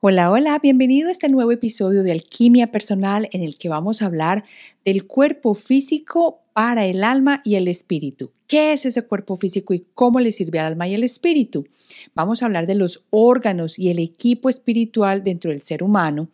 Hola, 0.00 0.30
hola, 0.30 0.60
bienvenido 0.62 1.08
a 1.08 1.10
este 1.10 1.28
nuevo 1.28 1.50
episodio 1.50 2.04
de 2.04 2.12
Alquimia 2.12 2.70
Personal 2.70 3.28
en 3.32 3.42
el 3.42 3.58
que 3.58 3.68
vamos 3.68 4.00
a 4.00 4.06
hablar 4.06 4.44
del 4.84 5.08
cuerpo 5.08 5.56
físico 5.56 6.38
para 6.52 6.86
el 6.86 7.02
alma 7.02 7.42
y 7.44 7.56
el 7.56 7.66
espíritu. 7.66 8.30
¿Qué 8.46 8.72
es 8.72 8.86
ese 8.86 9.02
cuerpo 9.02 9.36
físico 9.38 9.74
y 9.74 9.84
cómo 9.94 10.20
le 10.20 10.30
sirve 10.30 10.60
al 10.60 10.66
alma 10.66 10.86
y 10.86 10.94
al 10.94 11.02
espíritu? 11.02 11.66
Vamos 12.14 12.40
a 12.40 12.46
hablar 12.46 12.68
de 12.68 12.76
los 12.76 13.04
órganos 13.10 13.76
y 13.76 13.90
el 13.90 13.98
equipo 13.98 14.48
espiritual 14.48 15.24
dentro 15.24 15.50
del 15.50 15.62
ser 15.62 15.82
humano 15.82 16.28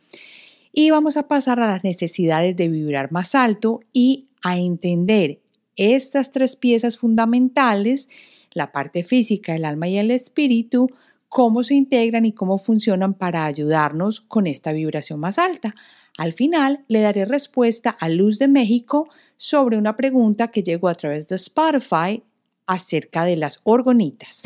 y 0.71 0.91
vamos 0.91 1.17
a 1.17 1.27
pasar 1.27 1.59
a 1.59 1.71
las 1.71 1.85
necesidades 1.85 2.57
de 2.57 2.69
vibrar 2.69 3.13
más 3.13 3.35
alto 3.35 3.81
y 3.95 4.27
a 4.43 4.59
entender 4.59 5.41
estas 5.77 6.33
tres 6.33 6.55
piezas 6.55 6.99
fundamentales, 6.99 8.11
la 8.53 8.73
parte 8.73 9.05
física, 9.05 9.57
el 9.57 9.65
alma 9.65 9.89
y 9.89 9.97
el 9.97 10.11
espíritu, 10.11 10.91
cómo 11.35 11.65
se 11.65 11.75
integran 11.75 12.25
y 12.27 12.33
cómo 12.33 12.59
funcionan 12.59 13.13
para 13.13 13.45
ayudarnos 13.45 14.21
con 14.21 14.47
esta 14.47 14.71
vibración 14.71 15.19
más 15.19 15.37
alta. 15.41 15.75
Al 16.17 16.33
final 16.33 16.85
le 16.87 17.01
daré 17.01 17.25
respuesta 17.25 17.91
a 17.91 18.09
Luz 18.09 18.39
de 18.39 18.47
México 18.47 19.09
sobre 19.37 19.77
una 19.77 19.97
pregunta 19.97 20.53
que 20.53 20.63
llegó 20.63 20.87
a 20.87 20.95
través 20.95 21.27
de 21.27 21.35
Spotify 21.35 22.23
acerca 22.69 23.25
de 23.25 23.35
las 23.35 23.61
orgonitas. 23.65 24.45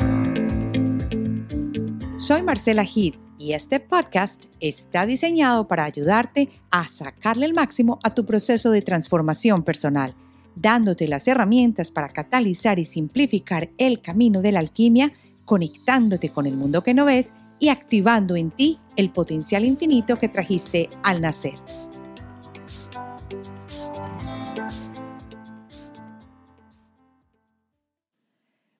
Soy 2.17 2.41
Marcela 2.41 2.83
Gid 2.83 3.17
y 3.37 3.53
este 3.53 3.79
podcast 3.79 4.45
está 4.59 5.05
diseñado 5.05 5.67
para 5.67 5.83
ayudarte 5.83 6.49
a 6.71 6.87
sacarle 6.87 7.45
el 7.45 7.53
máximo 7.53 7.99
a 8.03 8.15
tu 8.15 8.25
proceso 8.25 8.71
de 8.71 8.81
transformación 8.81 9.61
personal, 9.61 10.15
dándote 10.55 11.07
las 11.07 11.27
herramientas 11.27 11.91
para 11.91 12.09
catalizar 12.09 12.79
y 12.79 12.85
simplificar 12.85 13.69
el 13.77 14.01
camino 14.01 14.41
de 14.41 14.53
la 14.53 14.59
alquimia 14.59 15.13
conectándote 15.49 16.29
con 16.29 16.45
el 16.45 16.55
mundo 16.55 16.83
que 16.83 16.93
no 16.93 17.05
ves 17.05 17.33
y 17.57 17.69
activando 17.69 18.35
en 18.35 18.51
ti 18.51 18.77
el 18.97 19.09
potencial 19.09 19.65
infinito 19.65 20.15
que 20.15 20.29
trajiste 20.29 20.91
al 21.01 21.21
nacer. 21.21 21.55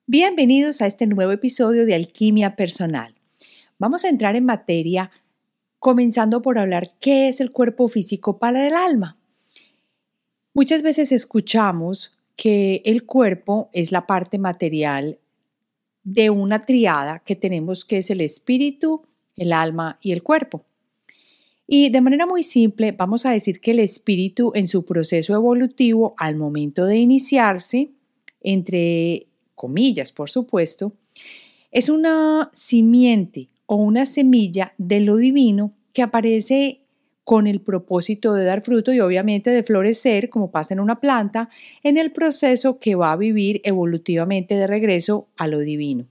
Bienvenidos 0.06 0.84
a 0.84 0.86
este 0.86 1.08
nuevo 1.08 1.32
episodio 1.32 1.88
de 1.88 1.96
Alquimia 1.96 2.56
Personal. 2.56 3.16
Vamos 3.80 4.06
a 4.06 4.10
entrar 4.10 4.36
en 4.36 4.46
materia 4.46 5.10
comenzando 5.80 6.44
por 6.44 6.60
hablar 6.60 6.92
qué 7.00 7.30
es 7.30 7.42
el 7.42 7.52
cuerpo 7.52 7.88
físico 7.88 8.38
para 8.38 8.68
el 8.68 8.76
alma. 8.76 9.18
Muchas 10.54 10.84
veces 10.84 11.12
escuchamos 11.12 12.16
que 12.36 12.84
el 12.86 13.08
cuerpo 13.08 13.72
es 13.74 13.92
la 13.92 14.06
parte 14.06 14.38
material 14.38 15.18
de 16.04 16.30
una 16.30 16.66
triada 16.66 17.20
que 17.20 17.36
tenemos 17.36 17.86
que 17.86 17.98
es 17.98 18.10
el 18.10 18.22
espíritu, 18.22 19.04
el 19.36 19.54
alma 19.54 19.98
y 20.02 20.12
el 20.12 20.24
cuerpo. 20.24 20.66
Y 21.68 21.90
de 21.90 22.02
manera 22.02 22.26
muy 22.26 22.42
simple, 22.42 22.94
vamos 22.94 23.26
a 23.26 23.32
decir 23.32 23.62
que 23.62 23.72
el 23.72 23.80
espíritu 23.80 24.52
en 24.56 24.68
su 24.68 24.86
proceso 24.86 25.36
evolutivo 25.36 26.16
al 26.18 26.36
momento 26.36 26.86
de 26.86 26.98
iniciarse, 26.98 27.92
entre 28.42 29.28
comillas, 29.54 30.12
por 30.12 30.32
supuesto, 30.32 30.94
es 31.72 31.90
una 31.90 32.50
simiente 32.54 33.50
o 33.68 33.76
una 33.76 34.08
semilla 34.08 34.74
de 34.80 35.00
lo 35.00 35.18
divino 35.18 35.74
que 35.94 36.02
aparece 36.02 36.79
con 37.30 37.46
el 37.46 37.62
propósito 37.62 38.34
de 38.34 38.44
dar 38.44 38.62
fruto 38.62 38.92
y 38.92 39.02
obviamente 39.02 39.52
de 39.52 39.62
florecer, 39.62 40.32
como 40.32 40.50
pasa 40.50 40.74
en 40.74 40.80
una 40.80 41.00
planta, 41.00 41.52
en 41.84 42.00
el 42.00 42.12
proceso 42.12 42.80
que 42.80 42.96
va 42.96 43.12
a 43.12 43.18
vivir 43.18 43.62
evolutivamente 43.66 44.56
de 44.56 44.66
regreso 44.66 45.28
a 45.38 45.46
lo 45.46 45.60
divino. 45.60 46.08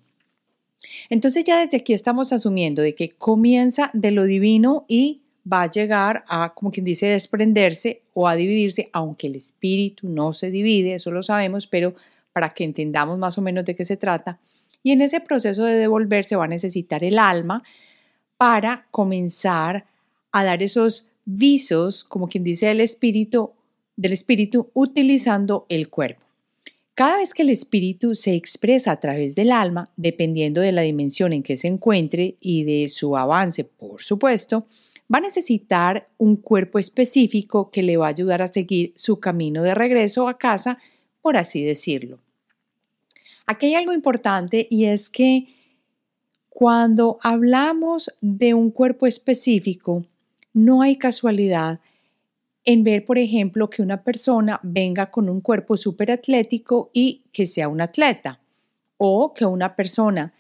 Entonces 1.11 1.43
ya 1.43 1.59
desde 1.59 1.79
aquí 1.79 1.93
estamos 1.93 2.33
asumiendo 2.33 2.83
de 2.83 2.95
que 2.95 3.11
comienza 3.11 3.91
de 3.95 4.13
lo 4.13 4.27
divino 4.27 4.85
y 4.87 5.23
va 5.53 5.63
a 5.63 5.71
llegar 5.73 6.23
a, 6.29 6.55
como 6.55 6.71
quien 6.71 6.87
dice, 6.87 7.07
desprenderse 7.07 8.03
o 8.15 8.29
a 8.29 8.37
dividirse, 8.37 8.89
aunque 8.93 9.27
el 9.27 9.35
espíritu 9.35 10.09
no 10.09 10.33
se 10.33 10.53
divide, 10.53 10.95
eso 10.95 11.11
lo 11.11 11.25
sabemos, 11.25 11.67
pero 11.67 11.97
para 12.33 12.51
que 12.51 12.63
entendamos 12.63 13.19
más 13.19 13.37
o 13.37 13.43
menos 13.43 13.65
de 13.65 13.75
qué 13.75 13.83
se 13.83 13.97
trata. 13.97 14.39
Y 14.85 14.93
en 14.93 15.01
ese 15.01 15.19
proceso 15.19 15.65
de 15.65 15.75
devolverse 15.75 16.37
va 16.37 16.45
a 16.45 16.47
necesitar 16.47 17.03
el 17.03 17.19
alma 17.19 17.65
para 18.37 18.87
comenzar 18.93 19.85
a 20.31 20.45
dar 20.45 20.63
esos 20.63 21.08
visos, 21.31 22.05
como 22.05 22.27
quien 22.29 22.43
dice, 22.43 22.67
del 22.67 22.81
espíritu, 22.81 23.51
del 23.97 24.15
espíritu 24.15 24.71
utilizando 24.73 25.67
el 25.69 25.91
cuerpo. 25.91 26.23
Cada 26.95 27.19
vez 27.19 27.35
que 27.35 27.43
el 27.43 27.51
espíritu 27.51 28.15
se 28.15 28.35
expresa 28.35 28.93
a 28.93 28.99
través 28.99 29.35
del 29.35 29.53
alma, 29.53 29.91
dependiendo 29.97 30.63
de 30.63 30.73
la 30.73 30.83
dimensión 30.83 31.35
en 31.35 31.43
que 31.43 31.59
se 31.59 31.69
encuentre 31.69 32.37
y 32.41 32.65
de 32.65 32.89
su 32.89 33.17
avance, 33.17 33.63
por 33.65 34.03
supuesto, 34.03 34.67
va 35.13 35.19
a 35.19 35.23
necesitar 35.23 36.09
un 36.17 36.37
cuerpo 36.37 36.79
específico 36.79 37.71
que 37.71 37.83
le 37.83 37.99
va 37.99 38.07
a 38.07 38.11
ayudar 38.11 38.41
a 38.41 38.47
seguir 38.47 38.95
su 38.97 39.21
camino 39.21 39.63
de 39.63 39.75
regreso 39.75 40.29
a 40.29 40.39
casa, 40.39 40.79
por 41.21 41.37
así 41.37 41.63
decirlo. 41.63 42.21
Aquí 43.47 43.67
hay 43.67 43.75
algo 43.75 43.93
importante 43.93 44.67
y 44.71 44.87
es 44.87 45.11
que 45.11 45.47
cuando 46.49 47.19
hablamos 47.23 48.11
de 48.21 48.55
un 48.55 48.71
cuerpo 48.71 49.07
específico, 49.07 50.05
no 50.59 50.83
hay 50.83 50.97
casualidad 50.97 51.81
en 52.65 52.83
ver, 52.83 53.07
por 53.07 53.17
ejemplo, 53.17 53.71
que 53.71 53.81
una 53.81 54.03
persona 54.03 54.61
venga 54.63 55.11
con 55.11 55.29
un 55.31 55.41
cuerpo 55.41 55.77
súper 55.77 56.11
atlético 56.11 56.91
y 56.93 57.23
que 57.33 57.47
sea 57.47 57.69
un 57.69 57.81
atleta, 57.81 58.41
o 58.99 59.33
que 59.33 59.47
una 59.47 59.75
persona 59.77 60.35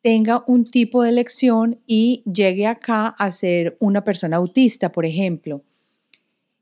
tenga 0.00 0.44
un 0.46 0.70
tipo 0.70 1.02
de 1.02 1.10
elección 1.10 1.80
y 1.86 2.22
llegue 2.32 2.66
acá 2.66 3.08
a 3.08 3.30
ser 3.30 3.76
una 3.80 4.04
persona 4.04 4.36
autista, 4.36 4.92
por 4.92 5.04
ejemplo. 5.04 5.62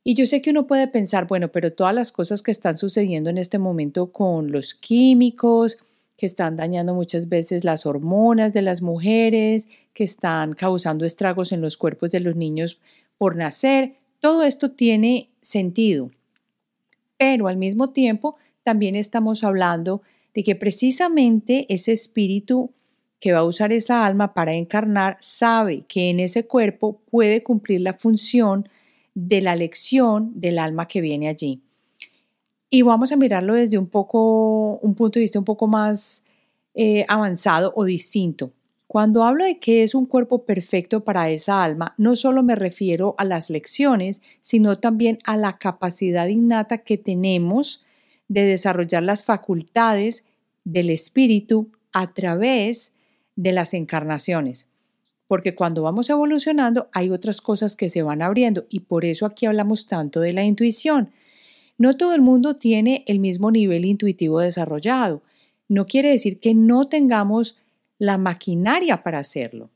Y 0.02 0.14
yo 0.14 0.24
sé 0.24 0.40
que 0.40 0.50
uno 0.50 0.66
puede 0.66 0.88
pensar, 0.88 1.26
bueno, 1.26 1.48
pero 1.48 1.72
todas 1.72 1.94
las 1.94 2.10
cosas 2.10 2.42
que 2.42 2.50
están 2.50 2.76
sucediendo 2.76 3.30
en 3.30 3.38
este 3.38 3.58
momento 3.58 4.12
con 4.12 4.50
los 4.50 4.74
químicos, 4.74 5.78
que 6.16 6.26
están 6.26 6.56
dañando 6.56 6.94
muchas 6.94 7.28
veces 7.28 7.64
las 7.64 7.86
hormonas 7.86 8.52
de 8.52 8.62
las 8.62 8.82
mujeres, 8.82 9.68
que 9.92 10.04
están 10.04 10.54
causando 10.54 11.04
estragos 11.04 11.52
en 11.52 11.60
los 11.60 11.76
cuerpos 11.76 12.10
de 12.10 12.20
los 12.20 12.36
niños 12.36 12.80
por 13.18 13.36
nacer. 13.36 13.96
Todo 14.20 14.44
esto 14.44 14.70
tiene 14.70 15.30
sentido. 15.40 16.10
Pero 17.16 17.48
al 17.48 17.56
mismo 17.56 17.90
tiempo 17.90 18.36
también 18.62 18.96
estamos 18.96 19.44
hablando 19.44 20.02
de 20.34 20.42
que 20.42 20.56
precisamente 20.56 21.66
ese 21.68 21.92
espíritu 21.92 22.72
que 23.20 23.32
va 23.32 23.38
a 23.38 23.44
usar 23.44 23.72
esa 23.72 24.04
alma 24.04 24.34
para 24.34 24.52
encarnar 24.52 25.16
sabe 25.20 25.84
que 25.88 26.10
en 26.10 26.20
ese 26.20 26.46
cuerpo 26.46 27.00
puede 27.10 27.42
cumplir 27.42 27.80
la 27.80 27.94
función 27.94 28.68
de 29.14 29.40
la 29.40 29.56
lección 29.56 30.32
del 30.34 30.58
alma 30.58 30.88
que 30.88 31.00
viene 31.00 31.28
allí. 31.28 31.62
Y 32.70 32.82
vamos 32.82 33.12
a 33.12 33.16
mirarlo 33.16 33.54
desde 33.54 33.78
un 33.78 33.86
poco, 33.86 34.78
un 34.78 34.94
punto 34.94 35.18
de 35.18 35.22
vista 35.22 35.38
un 35.38 35.44
poco 35.44 35.66
más 35.66 36.24
eh, 36.74 37.04
avanzado 37.08 37.72
o 37.76 37.84
distinto. 37.84 38.52
Cuando 38.86 39.24
hablo 39.24 39.44
de 39.44 39.58
que 39.58 39.82
es 39.82 39.94
un 39.94 40.06
cuerpo 40.06 40.44
perfecto 40.44 41.02
para 41.02 41.28
esa 41.30 41.64
alma, 41.64 41.94
no 41.98 42.14
solo 42.14 42.42
me 42.42 42.54
refiero 42.54 43.14
a 43.18 43.24
las 43.24 43.50
lecciones, 43.50 44.22
sino 44.40 44.78
también 44.78 45.18
a 45.24 45.36
la 45.36 45.58
capacidad 45.58 46.28
innata 46.28 46.78
que 46.78 46.96
tenemos 46.96 47.84
de 48.28 48.44
desarrollar 48.44 49.02
las 49.02 49.24
facultades 49.24 50.24
del 50.64 50.90
espíritu 50.90 51.70
a 51.92 52.12
través 52.12 52.92
de 53.36 53.52
las 53.52 53.74
encarnaciones. 53.74 54.68
Porque 55.26 55.54
cuando 55.54 55.82
vamos 55.82 56.10
evolucionando 56.10 56.88
hay 56.92 57.10
otras 57.10 57.40
cosas 57.40 57.76
que 57.76 57.88
se 57.88 58.02
van 58.02 58.22
abriendo 58.22 58.66
y 58.68 58.80
por 58.80 59.04
eso 59.04 59.26
aquí 59.26 59.46
hablamos 59.46 59.86
tanto 59.86 60.20
de 60.20 60.32
la 60.32 60.44
intuición. 60.44 61.10
No 61.76 61.94
todo 61.94 62.14
el 62.14 62.22
mundo 62.22 62.56
tiene 62.56 63.04
el 63.06 63.18
mismo 63.18 63.50
nivel 63.50 63.84
intuitivo 63.84 64.40
desarrollado. 64.40 65.22
No 65.68 65.86
quiere 65.86 66.10
decir 66.10 66.38
que 66.40 66.54
no 66.54 66.88
tengamos 66.88 67.56
la 67.98 68.18
maquinaria 68.18 69.02
para 69.02 69.18
hacerlo. 69.18 69.70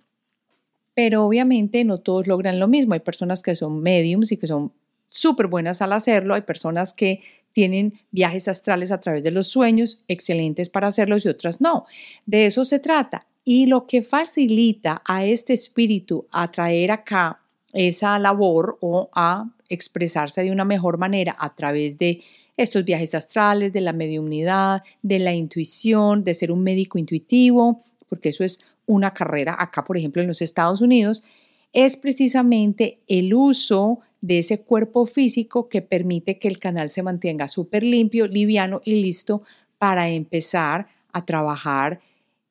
Pero 0.95 1.25
obviamente 1.25 1.85
no 1.85 1.99
todos 1.99 2.27
logran 2.27 2.59
lo 2.59 2.69
mismo. 2.69 2.95
Hay 2.95 3.01
personas 3.01 3.43
que 3.43 3.55
son 3.55 3.81
mediums 3.81 4.33
y 4.33 4.37
que 4.37 4.47
son 4.47 4.73
súper 5.09 5.47
buenas 5.47 5.81
al 5.83 5.93
hacerlo. 5.93 6.35
Hay 6.35 6.43
personas 6.43 6.93
que 6.93 7.21
tienen 7.53 7.95
viajes 8.11 8.49
astrales 8.49 8.93
a 8.93 9.01
través 9.01 9.25
de 9.25 9.31
los 9.31 9.49
sueños, 9.49 9.99
excelentes 10.07 10.69
para 10.69 10.89
hacerlos 10.89 11.25
y 11.25 11.29
otras 11.29 11.61
no. 11.61 11.87
De 12.27 12.47
eso 12.47 12.65
se 12.65 12.79
trata. 12.79 13.27
Y 13.45 13.67
lo 13.67 13.87
que 13.87 14.03
facilita 14.03 15.03
a 15.05 15.25
este 15.25 15.55
espíritu 15.55 16.27
a 16.31 16.51
traer 16.51 16.91
acá 16.91 17.41
esa 17.73 18.19
labor 18.19 18.79
o 18.81 19.11
a 19.15 19.51
expresarse 19.69 20.43
de 20.43 20.51
una 20.51 20.65
mejor 20.65 20.99
manera 20.99 21.37
a 21.39 21.55
través 21.55 21.99
de 21.99 22.23
estos 22.57 22.85
viajes 22.85 23.15
astrales, 23.15 23.73
de 23.73 23.81
la 23.81 23.93
mediumnidad, 23.93 24.83
de 25.03 25.19
la 25.21 25.33
intuición, 25.33 26.25
de 26.25 26.35
ser 26.35 26.51
un 26.51 26.63
médico 26.63 26.99
intuitivo, 26.99 27.83
porque 28.09 28.31
eso 28.31 28.43
es 28.43 28.61
una 28.87 29.15
carrera 29.15 29.57
acá, 29.59 29.85
por 29.85 29.97
ejemplo, 29.97 30.23
en 30.23 30.29
los 30.29 30.43
Estados 30.43 30.81
Unidos, 30.81 31.23
es 31.73 31.97
precisamente 31.97 32.99
el 33.07 33.35
uso 33.35 34.01
de 34.21 34.39
ese 34.39 34.63
cuerpo 34.63 35.07
físico 35.07 35.69
que 35.69 35.83
permite 35.83 36.39
que 36.39 36.49
el 36.49 36.59
canal 36.59 36.91
se 36.91 37.03
mantenga 37.03 37.47
súper 37.47 37.85
limpio, 37.85 38.27
liviano 38.27 38.81
y 38.85 39.03
listo 39.03 39.43
para 39.79 40.09
empezar 40.09 40.89
a 41.13 41.25
trabajar 41.25 42.01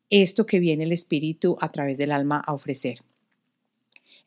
esto 0.09 0.45
que 0.45 0.59
viene 0.59 0.85
el 0.85 0.93
espíritu 0.93 1.57
a 1.59 1.71
través 1.71 1.97
del 1.97 2.11
alma 2.11 2.41
a 2.45 2.53
ofrecer. 2.53 3.01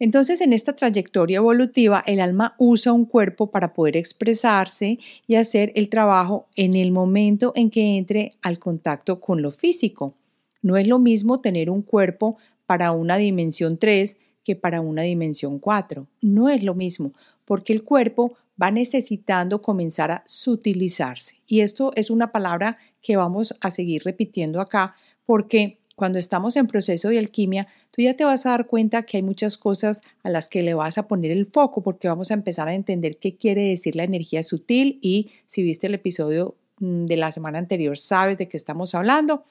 Entonces, 0.02 0.40
en 0.40 0.54
esta 0.54 0.74
trayectoria 0.74 1.36
evolutiva, 1.36 2.02
el 2.06 2.20
alma 2.20 2.54
usa 2.56 2.94
un 2.94 3.04
cuerpo 3.04 3.50
para 3.50 3.74
poder 3.74 3.98
expresarse 3.98 4.98
y 5.26 5.34
hacer 5.34 5.72
el 5.74 5.90
trabajo 5.90 6.48
en 6.56 6.74
el 6.74 6.90
momento 6.90 7.52
en 7.54 7.70
que 7.70 7.98
entre 7.98 8.32
al 8.40 8.58
contacto 8.58 9.20
con 9.20 9.42
lo 9.42 9.52
físico. 9.52 10.14
No 10.62 10.78
es 10.78 10.88
lo 10.88 10.98
mismo 10.98 11.40
tener 11.40 11.68
un 11.68 11.82
cuerpo 11.82 12.38
para 12.64 12.92
una 12.92 13.18
dimensión 13.18 13.76
3 13.76 14.16
que 14.42 14.56
para 14.56 14.80
una 14.80 15.02
dimensión 15.02 15.58
4. 15.58 16.06
No 16.22 16.48
es 16.48 16.62
lo 16.62 16.74
mismo, 16.74 17.12
porque 17.44 17.74
el 17.74 17.84
cuerpo 17.84 18.38
va 18.60 18.70
necesitando 18.70 19.60
comenzar 19.60 20.10
a 20.10 20.22
sutilizarse. 20.24 21.42
Y 21.46 21.60
esto 21.60 21.92
es 21.94 22.08
una 22.08 22.32
palabra 22.32 22.78
que 23.02 23.16
vamos 23.16 23.54
a 23.60 23.70
seguir 23.70 24.02
repitiendo 24.04 24.62
acá, 24.62 24.94
porque 25.26 25.79
cuando 26.00 26.18
estamos 26.18 26.56
en 26.56 26.66
proceso 26.66 27.10
de 27.10 27.18
alquimia, 27.18 27.68
tú 27.90 28.00
ya 28.00 28.14
te 28.14 28.24
vas 28.24 28.46
a 28.46 28.50
dar 28.52 28.66
cuenta 28.66 29.02
que 29.02 29.18
hay 29.18 29.22
muchas 29.22 29.58
cosas 29.58 30.00
a 30.22 30.30
las 30.30 30.48
que 30.48 30.62
le 30.62 30.72
vas 30.72 30.96
a 30.96 31.06
poner 31.06 31.30
el 31.30 31.44
foco 31.44 31.82
porque 31.82 32.08
vamos 32.08 32.30
a 32.30 32.34
empezar 32.34 32.68
a 32.68 32.74
entender 32.74 33.18
qué 33.18 33.36
quiere 33.36 33.64
decir 33.66 33.96
la 33.96 34.04
energía 34.04 34.42
sutil 34.42 34.98
y 35.02 35.28
si 35.44 35.62
viste 35.62 35.88
el 35.88 35.94
episodio 35.94 36.54
mm, 36.78 37.04
de 37.04 37.16
la 37.18 37.32
semana 37.32 37.58
anterior 37.58 37.98
sabes 37.98 38.38
de 38.38 38.48
qué 38.48 38.56
estamos 38.56 38.94
hablando 38.94 39.44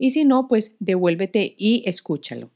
y 0.00 0.10
si 0.10 0.24
no, 0.24 0.48
pues 0.48 0.74
devuélvete 0.80 1.54
y 1.56 1.84
escúchalo. 1.86 2.50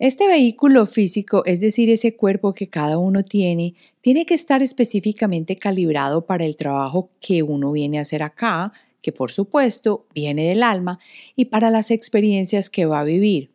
Este 0.00 0.26
vehículo 0.26 0.86
físico, 0.86 1.44
es 1.46 1.60
decir, 1.60 1.88
ese 1.88 2.16
cuerpo 2.16 2.52
que 2.52 2.66
cada 2.66 2.98
uno 2.98 3.22
tiene, 3.22 3.74
tiene 4.00 4.26
que 4.26 4.34
estar 4.34 4.60
específicamente 4.60 5.54
calibrado 5.56 6.26
para 6.26 6.44
el 6.44 6.56
trabajo 6.56 7.10
que 7.20 7.44
uno 7.44 7.70
viene 7.70 7.98
a 7.98 8.02
hacer 8.02 8.24
acá, 8.24 8.72
que 9.06 9.12
por 9.12 9.30
supuesto 9.30 10.04
viene 10.12 10.48
del 10.48 10.64
alma, 10.64 10.98
y 11.36 11.44
para 11.44 11.70
las 11.70 11.92
experiencias 11.92 12.68
que 12.68 12.86
va 12.86 12.98
a 12.98 13.04
vivir. 13.04 13.52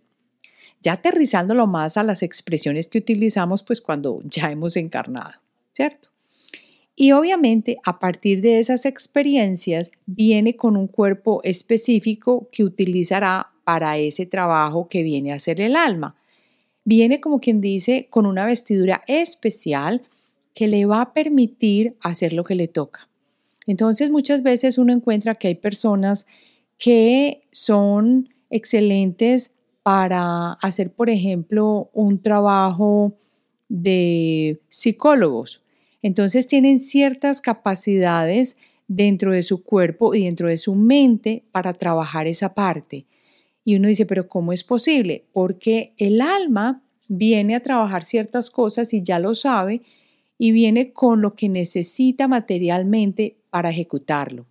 Ya 0.81 0.94
aterrizándolo 0.94 1.68
más 1.68 1.98
a 1.98 2.03
las 2.03 2.24
expresiones 2.24 2.88
que 2.88 3.00
utilizamos 3.00 3.62
pues 3.62 3.81
cuando 3.81 4.21
ya 4.24 4.50
hemos 4.50 4.77
encarnado, 4.77 5.42
¿cierto? 5.74 6.07
Y 6.95 7.12
obviamente 7.12 7.80
a 7.83 8.00
partir 8.00 8.39
de 8.39 8.59
esas 8.59 8.86
experiencias 8.86 9.92
viene 10.06 10.56
con 10.56 10.77
un 10.77 10.88
cuerpo 10.88 11.42
específico 11.44 12.47
que 12.50 12.63
utilizará 12.63 13.51
para 13.65 13.97
ese 13.97 14.25
trabajo 14.25 14.88
que 14.88 15.04
viene 15.04 15.33
a 15.33 15.36
hacer 15.36 15.59
el 15.59 15.75
alma. 15.75 16.15
Viene 16.86 17.19
como 17.19 17.42
quien 17.42 17.59
dice 17.59 18.07
con 18.09 18.25
una 18.25 18.45
vestidura 18.45 19.04
especial 19.06 20.04
que 20.54 20.69
le 20.69 20.86
va 20.86 21.01
a 21.01 21.13
permitir 21.13 21.97
hacer 22.00 22.31
lo 22.31 22.45
que 22.45 22.56
le 22.56 22.69
toca. 22.69 23.11
Entonces 23.68 24.10
muchas 24.10 24.44
veces 24.44 24.78
uno 24.78 24.94
encuentra 24.94 25.36
que 25.36 25.48
hay 25.48 25.56
personas 25.56 26.25
que 26.78 27.44
son 27.52 28.30
excelentes 28.50 29.52
para 29.84 30.54
hacer, 30.54 30.92
por 30.92 31.10
ejemplo, 31.10 31.90
un 31.94 32.22
trabajo 32.22 33.13
de 33.69 34.60
psicólogos. 34.68 35.63
Entonces 36.02 36.48
tienen 36.48 36.80
ciertas 36.80 37.42
capacidades 37.42 38.58
dentro 38.88 39.31
de 39.31 39.42
su 39.42 39.64
cuerpo 39.64 40.14
y 40.14 40.25
dentro 40.25 40.50
de 40.50 40.57
su 40.57 40.75
mente 40.75 41.44
para 41.52 41.74
trabajar 41.74 42.28
esa 42.28 42.54
parte. 42.54 43.06
Y 43.64 43.75
uno 43.75 43.88
dice, 43.88 44.06
pero 44.06 44.28
¿cómo 44.28 44.52
es 44.52 44.64
posible? 44.64 45.25
Porque 45.31 45.94
el 45.98 46.19
alma 46.19 46.81
viene 47.07 47.56
a 47.56 47.62
trabajar 47.62 48.04
ciertas 48.04 48.50
cosas 48.50 48.94
y 48.94 49.04
ya 49.04 49.19
lo 49.19 49.36
sabe 49.36 49.81
y 50.44 50.54
viene 50.54 50.92
con 50.92 51.22
lo 51.22 51.36
que 51.36 51.50
necesita 51.50 52.28
materialmente 52.28 53.38
para 53.52 53.70
ejecutarlo. 53.70 54.48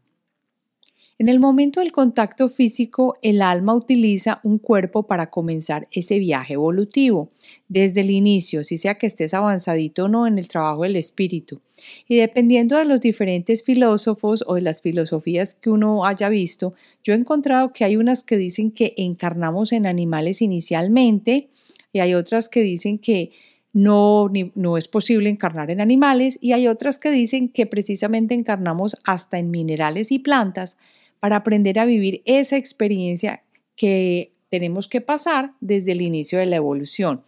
En 1.19 1.29
el 1.29 1.41
momento 1.41 1.81
del 1.81 1.91
contacto 1.91 2.49
físico, 2.49 3.17
el 3.23 3.43
alma 3.43 3.75
utiliza 3.75 4.39
un 4.45 4.59
cuerpo 4.59 5.09
para 5.09 5.31
comenzar 5.31 5.89
ese 5.91 6.21
viaje 6.21 6.55
evolutivo, 6.55 7.33
desde 7.67 8.03
el 8.03 8.13
inicio, 8.13 8.63
si 8.63 8.77
sea 8.77 8.99
que 8.99 9.09
estés 9.09 9.35
avanzadito 9.35 10.05
o 10.05 10.09
no 10.09 10.29
en 10.29 10.39
el 10.39 10.47
trabajo 10.47 10.85
del 10.85 10.95
espíritu. 10.95 11.61
Y 12.07 12.19
dependiendo 12.19 12.77
de 12.79 12.85
los 12.85 13.01
diferentes 13.01 13.65
filósofos 13.65 14.45
o 14.47 14.55
de 14.55 14.61
las 14.61 14.83
filosofías 14.83 15.55
que 15.55 15.71
uno 15.71 16.07
haya 16.07 16.29
visto, 16.29 16.75
yo 17.03 17.15
he 17.15 17.17
encontrado 17.17 17.73
que 17.73 17.83
hay 17.83 17.97
unas 17.97 18.23
que 18.23 18.37
dicen 18.37 18.71
que 18.71 18.95
encarnamos 18.97 19.73
en 19.73 19.87
animales 19.87 20.41
inicialmente 20.41 21.49
y 21.93 21.99
hay 21.99 22.15
otras 22.15 22.49
que 22.49 22.63
dicen 22.63 22.99
que 22.99 23.33
no, 23.73 24.31
no 24.55 24.77
es 24.77 24.89
posible 24.89 25.31
encarnar 25.31 25.71
en 25.71 25.81
animales 25.81 26.39
y 26.41 26.53
hay 26.53 26.67
otras 26.67 26.99
que 26.99 27.11
dicen 27.11 27.49
que 27.49 27.67
precisamente 27.67 28.35
encarnamos 28.35 28.97
hasta 29.05 29.39
en 29.39 29.51
minerales 29.51 30.11
y 30.11 30.19
plantas 30.19 30.77
para 31.21 31.37
aprender 31.37 31.79
a 31.79 31.85
vivir 31.85 32.23
esa 32.25 32.57
experiencia 32.57 33.43
que 33.77 34.33
tenemos 34.49 34.89
que 34.89 35.01
pasar 35.01 35.53
desde 35.61 35.93
el 35.93 36.03
inicio 36.03 36.39
de 36.39 36.47
la 36.47 36.57
evolución. 36.57 37.23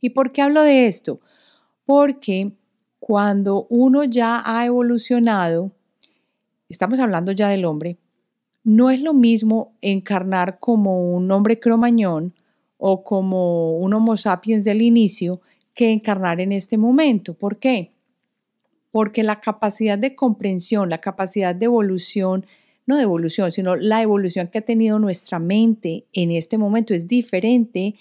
¿Y 0.00 0.10
por 0.10 0.32
qué 0.32 0.42
hablo 0.42 0.62
de 0.62 0.86
esto? 0.86 1.20
Porque 1.84 2.52
cuando 3.00 3.66
uno 3.68 4.04
ya 4.04 4.42
ha 4.44 4.64
evolucionado, 4.64 5.72
estamos 6.68 7.00
hablando 7.00 7.32
ya 7.32 7.48
del 7.48 7.64
hombre, 7.64 7.96
no 8.62 8.90
es 8.90 9.00
lo 9.00 9.14
mismo 9.14 9.72
encarnar 9.80 10.58
como 10.60 11.14
un 11.14 11.30
hombre 11.32 11.58
cromañón 11.58 12.34
o 12.76 13.02
como 13.02 13.78
un 13.78 13.94
Homo 13.94 14.16
sapiens 14.16 14.62
del 14.62 14.82
inicio 14.82 15.40
que 15.78 15.92
encarnar 15.92 16.40
en 16.40 16.50
este 16.50 16.76
momento. 16.76 17.34
¿Por 17.34 17.60
qué? 17.60 17.92
Porque 18.90 19.22
la 19.22 19.40
capacidad 19.40 19.96
de 19.96 20.16
comprensión, 20.16 20.90
la 20.90 21.00
capacidad 21.00 21.54
de 21.54 21.66
evolución, 21.66 22.46
no 22.84 22.96
de 22.96 23.04
evolución, 23.04 23.52
sino 23.52 23.76
la 23.76 24.02
evolución 24.02 24.48
que 24.48 24.58
ha 24.58 24.62
tenido 24.62 24.98
nuestra 24.98 25.38
mente 25.38 26.04
en 26.12 26.32
este 26.32 26.58
momento 26.58 26.94
es 26.94 27.06
diferente 27.06 27.94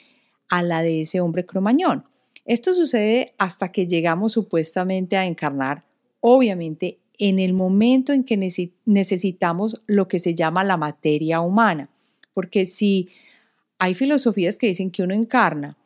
a 0.49 0.63
la 0.63 0.81
de 0.81 1.01
ese 1.01 1.21
hombre 1.21 1.45
cromañón. 1.45 2.05
Esto 2.45 2.73
sucede 2.73 3.35
hasta 3.37 3.71
que 3.71 3.85
llegamos 3.85 4.33
supuestamente 4.33 5.15
a 5.15 5.27
encarnar, 5.27 5.83
obviamente, 6.19 6.97
en 7.19 7.37
el 7.37 7.53
momento 7.53 8.11
en 8.11 8.23
que 8.23 8.37
necesitamos 8.85 9.83
lo 9.85 10.07
que 10.07 10.17
se 10.17 10.33
llama 10.33 10.63
la 10.63 10.77
materia 10.77 11.41
humana. 11.41 11.91
Porque 12.33 12.65
si 12.65 13.09
hay 13.77 13.93
filosofías 13.93 14.57
que 14.57 14.65
dicen 14.65 14.89
que 14.89 15.03
uno 15.03 15.13
encarna 15.13 15.77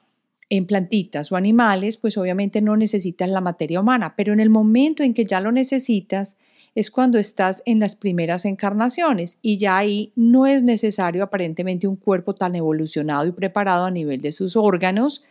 en 0.52 0.66
plantitas 0.66 1.32
o 1.32 1.38
animales, 1.38 1.96
pues 1.96 2.18
obviamente 2.18 2.62
no 2.62 2.76
necesitas 2.76 3.30
la 3.30 3.40
materia 3.40 3.80
humana, 3.80 4.16
pero 4.18 4.34
en 4.34 4.42
el 4.42 4.50
momento 4.50 5.02
en 5.02 5.14
que 5.14 5.24
ya 5.24 5.40
lo 5.40 5.54
necesitas 5.54 6.36
es 6.76 6.92
cuando 6.92 7.18
estás 7.18 7.64
en 7.66 7.80
las 7.80 7.96
primeras 7.96 8.44
encarnaciones 8.44 9.38
y 9.42 9.58
ya 9.58 9.78
ahí 9.78 10.12
no 10.18 10.46
es 10.48 10.62
necesario 10.62 11.24
aparentemente 11.24 11.88
un 11.88 11.96
cuerpo 11.96 12.36
tan 12.36 12.54
evolucionado 12.56 13.26
y 13.26 13.32
preparado 13.32 13.86
a 13.86 13.92
nivel 13.92 14.20
de 14.20 14.34
sus 14.34 14.58
órganos, 14.58 15.24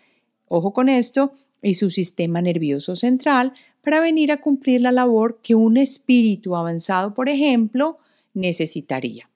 ojo 0.49 0.73
con 0.73 0.89
esto, 0.89 1.35
y 1.63 1.75
su 1.75 1.91
sistema 1.91 2.41
nervioso 2.41 2.97
central 2.97 3.53
para 3.83 4.01
venir 4.01 4.33
a 4.33 4.41
cumplir 4.41 4.81
la 4.81 4.91
labor 4.91 5.41
que 5.43 5.55
un 5.55 5.77
espíritu 5.77 6.57
avanzado, 6.57 7.13
por 7.13 7.29
ejemplo, 7.29 7.99
necesitaría. 8.33 9.29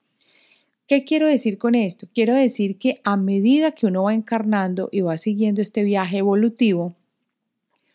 ¿Qué 0.87 1.03
quiero 1.03 1.27
decir 1.27 1.57
con 1.57 1.73
esto? 1.73 2.07
Quiero 2.13 2.35
decir 2.35 2.77
que 2.77 3.01
a 3.03 3.17
medida 3.17 3.71
que 3.71 3.87
uno 3.87 4.03
va 4.03 4.13
encarnando 4.13 4.87
y 4.91 5.01
va 5.01 5.17
siguiendo 5.17 5.61
este 5.61 5.83
viaje 5.83 6.19
evolutivo, 6.19 6.95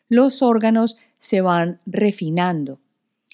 los 0.08 0.42
órganos 0.42 0.96
se 1.20 1.40
van 1.40 1.80
refinando. 1.86 2.80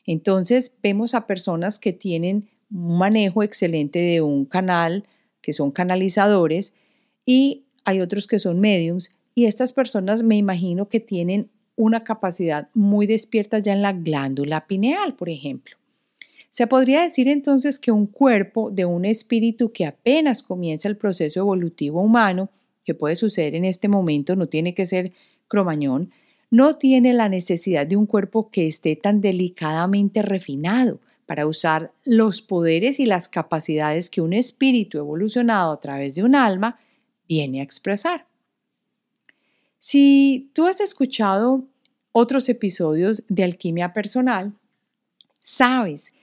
Entonces 0.05 0.73
vemos 0.83 1.15
a 1.15 1.27
personas 1.27 1.79
que 1.79 1.95
tienen 1.95 2.51
un 2.71 2.99
manejo 2.99 3.43
excelente 3.43 3.99
de 3.99 4.21
un 4.21 4.45
canal, 4.45 5.07
que 5.41 5.55
son 5.55 5.71
canalizadores, 5.71 6.75
y 7.25 7.65
hay 7.85 8.01
otros 8.01 8.27
que 8.27 8.39
son 8.39 8.61
mediums, 8.61 9.11
y 9.35 9.47
estas 9.47 9.73
personas 9.73 10.23
me 10.23 10.37
imagino 10.37 10.91
que 10.91 11.01
tienen 11.01 11.49
una 11.77 12.05
capacidad 12.05 12.69
muy 12.75 13.07
despierta 13.07 13.59
ya 13.59 13.73
en 13.73 13.83
la 13.83 13.93
glándula 13.93 14.67
pineal, 14.67 15.15
por 15.15 15.31
ejemplo. 15.31 15.77
Se 16.57 16.67
podría 16.67 17.03
decir 17.03 17.29
entonces 17.29 17.79
que 17.79 17.93
un 17.93 18.07
cuerpo 18.07 18.71
de 18.71 18.87
un 18.87 19.05
espíritu 19.05 19.73
que 19.73 19.85
apenas 19.85 20.43
comienza 20.43 20.89
el 20.89 20.97
proceso 20.97 21.41
evolutivo 21.41 22.01
humano, 22.01 22.49
que 22.83 22.95
puede 22.95 23.15
suceder 23.15 23.55
en 23.55 23.67
este 23.67 23.89
momento, 23.89 24.37
no 24.37 24.49
tiene 24.49 24.73
que 24.73 24.87
ser 24.87 25.13
cromañón, 25.49 26.13
no 26.51 26.77
tiene 26.77 27.13
la 27.13 27.29
necesidad 27.29 27.87
de 27.87 27.97
un 27.97 28.07
cuerpo 28.07 28.49
que 28.51 28.67
esté 28.67 28.97
tan 28.97 29.21
delicadamente 29.21 30.23
refinado 30.23 30.99
para 31.27 31.47
usar 31.47 31.93
los 32.07 32.41
poderes 32.41 33.01
y 33.01 33.05
las 33.05 33.29
capacidades 33.29 34.09
que 34.09 34.23
un 34.23 34.33
espíritu 34.33 34.97
evolucionado 34.97 35.73
a 35.73 35.81
través 35.83 36.15
de 36.15 36.23
un 36.23 36.35
alma 36.35 36.79
viene 37.29 37.61
a 37.61 37.65
expresar. 37.65 38.25
Si 39.79 40.49
tú 40.55 40.65
has 40.65 40.81
escuchado 40.81 41.65
otros 42.13 42.49
episodios 42.49 43.25
de 43.29 43.45
alquimia 43.45 43.93
personal, 43.93 44.55
sabes 45.43 46.15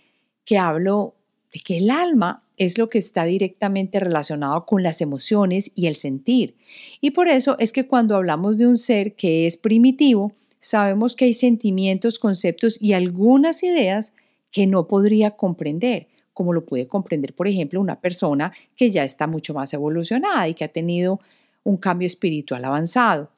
que 0.45 0.57
hablo 0.57 1.15
de 1.53 1.59
que 1.59 1.77
el 1.77 1.89
alma 1.89 2.43
es 2.57 2.77
lo 2.77 2.89
que 2.89 2.99
está 2.99 3.25
directamente 3.25 3.99
relacionado 3.99 4.65
con 4.65 4.83
las 4.83 5.01
emociones 5.01 5.71
y 5.75 5.87
el 5.87 5.95
sentir. 5.95 6.55
Y 7.01 7.11
por 7.11 7.27
eso 7.27 7.55
es 7.59 7.73
que 7.73 7.87
cuando 7.87 8.15
hablamos 8.15 8.57
de 8.57 8.67
un 8.67 8.77
ser 8.77 9.15
que 9.15 9.45
es 9.45 9.57
primitivo, 9.57 10.33
sabemos 10.59 11.15
que 11.15 11.25
hay 11.25 11.33
sentimientos, 11.33 12.19
conceptos 12.19 12.81
y 12.81 12.93
algunas 12.93 13.63
ideas 13.63 14.13
que 14.51 14.67
no 14.67 14.87
podría 14.87 15.31
comprender, 15.31 16.07
como 16.33 16.53
lo 16.53 16.65
puede 16.65 16.87
comprender, 16.87 17.33
por 17.33 17.47
ejemplo, 17.47 17.81
una 17.81 17.99
persona 17.99 18.53
que 18.75 18.91
ya 18.91 19.03
está 19.03 19.27
mucho 19.27 19.53
más 19.53 19.73
evolucionada 19.73 20.47
y 20.47 20.53
que 20.53 20.63
ha 20.63 20.69
tenido 20.69 21.19
un 21.63 21.77
cambio 21.77 22.05
espiritual 22.05 22.63
avanzado. 22.65 23.29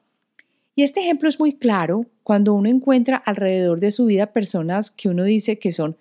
Y 0.74 0.82
este 0.82 1.00
ejemplo 1.00 1.28
es 1.28 1.40
muy 1.40 1.54
claro 1.54 2.04
cuando 2.22 2.52
uno 2.52 2.68
encuentra 2.68 3.16
alrededor 3.16 3.80
de 3.80 3.90
su 3.90 4.04
vida 4.04 4.32
personas 4.32 4.90
que 4.90 5.08
uno 5.08 5.24
dice 5.24 5.58
que 5.58 5.72
son 5.72 5.96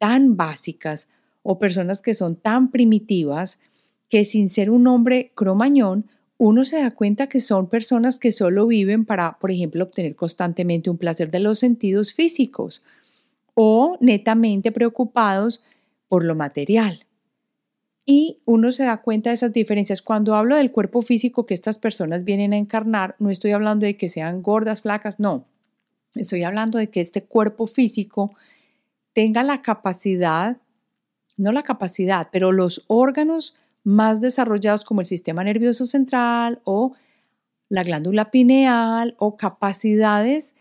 tan 0.00 0.36
básicas 0.36 1.08
o 1.42 1.58
personas 1.58 2.00
que 2.00 2.14
son 2.14 2.34
tan 2.34 2.70
primitivas 2.70 3.60
que 4.08 4.24
sin 4.24 4.48
ser 4.48 4.70
un 4.70 4.86
hombre 4.86 5.30
cromañón, 5.34 6.06
uno 6.38 6.64
se 6.64 6.78
da 6.78 6.90
cuenta 6.90 7.28
que 7.28 7.38
son 7.38 7.68
personas 7.68 8.18
que 8.18 8.32
solo 8.32 8.66
viven 8.66 9.04
para, 9.04 9.38
por 9.38 9.50
ejemplo, 9.50 9.84
obtener 9.84 10.16
constantemente 10.16 10.88
un 10.88 10.96
placer 10.96 11.30
de 11.30 11.40
los 11.40 11.58
sentidos 11.58 12.14
físicos 12.14 12.82
o 13.54 13.98
netamente 14.00 14.72
preocupados 14.72 15.62
por 16.08 16.24
lo 16.24 16.34
material. 16.34 17.04
Y 18.06 18.38
uno 18.46 18.72
se 18.72 18.84
da 18.84 19.02
cuenta 19.02 19.28
de 19.28 19.34
esas 19.34 19.52
diferencias. 19.52 20.00
Cuando 20.00 20.34
hablo 20.34 20.56
del 20.56 20.72
cuerpo 20.72 21.02
físico 21.02 21.44
que 21.44 21.52
estas 21.52 21.76
personas 21.76 22.24
vienen 22.24 22.54
a 22.54 22.56
encarnar, 22.56 23.16
no 23.18 23.28
estoy 23.28 23.52
hablando 23.52 23.84
de 23.84 23.98
que 23.98 24.08
sean 24.08 24.42
gordas, 24.42 24.80
flacas, 24.80 25.20
no. 25.20 25.44
Estoy 26.14 26.42
hablando 26.42 26.78
de 26.78 26.88
que 26.88 27.02
este 27.02 27.22
cuerpo 27.22 27.66
físico 27.66 28.34
tenga 29.12 29.42
la 29.42 29.62
capacidad, 29.62 30.58
no 31.36 31.52
la 31.52 31.62
capacidad, 31.62 32.28
pero 32.32 32.52
los 32.52 32.84
órganos 32.86 33.56
más 33.82 34.20
desarrollados 34.20 34.84
como 34.84 35.00
el 35.00 35.06
sistema 35.06 35.42
nervioso 35.42 35.86
central 35.86 36.60
o 36.64 36.92
la 37.68 37.82
glándula 37.82 38.30
pineal 38.30 39.14
o 39.18 39.36
capacidades 39.36 40.54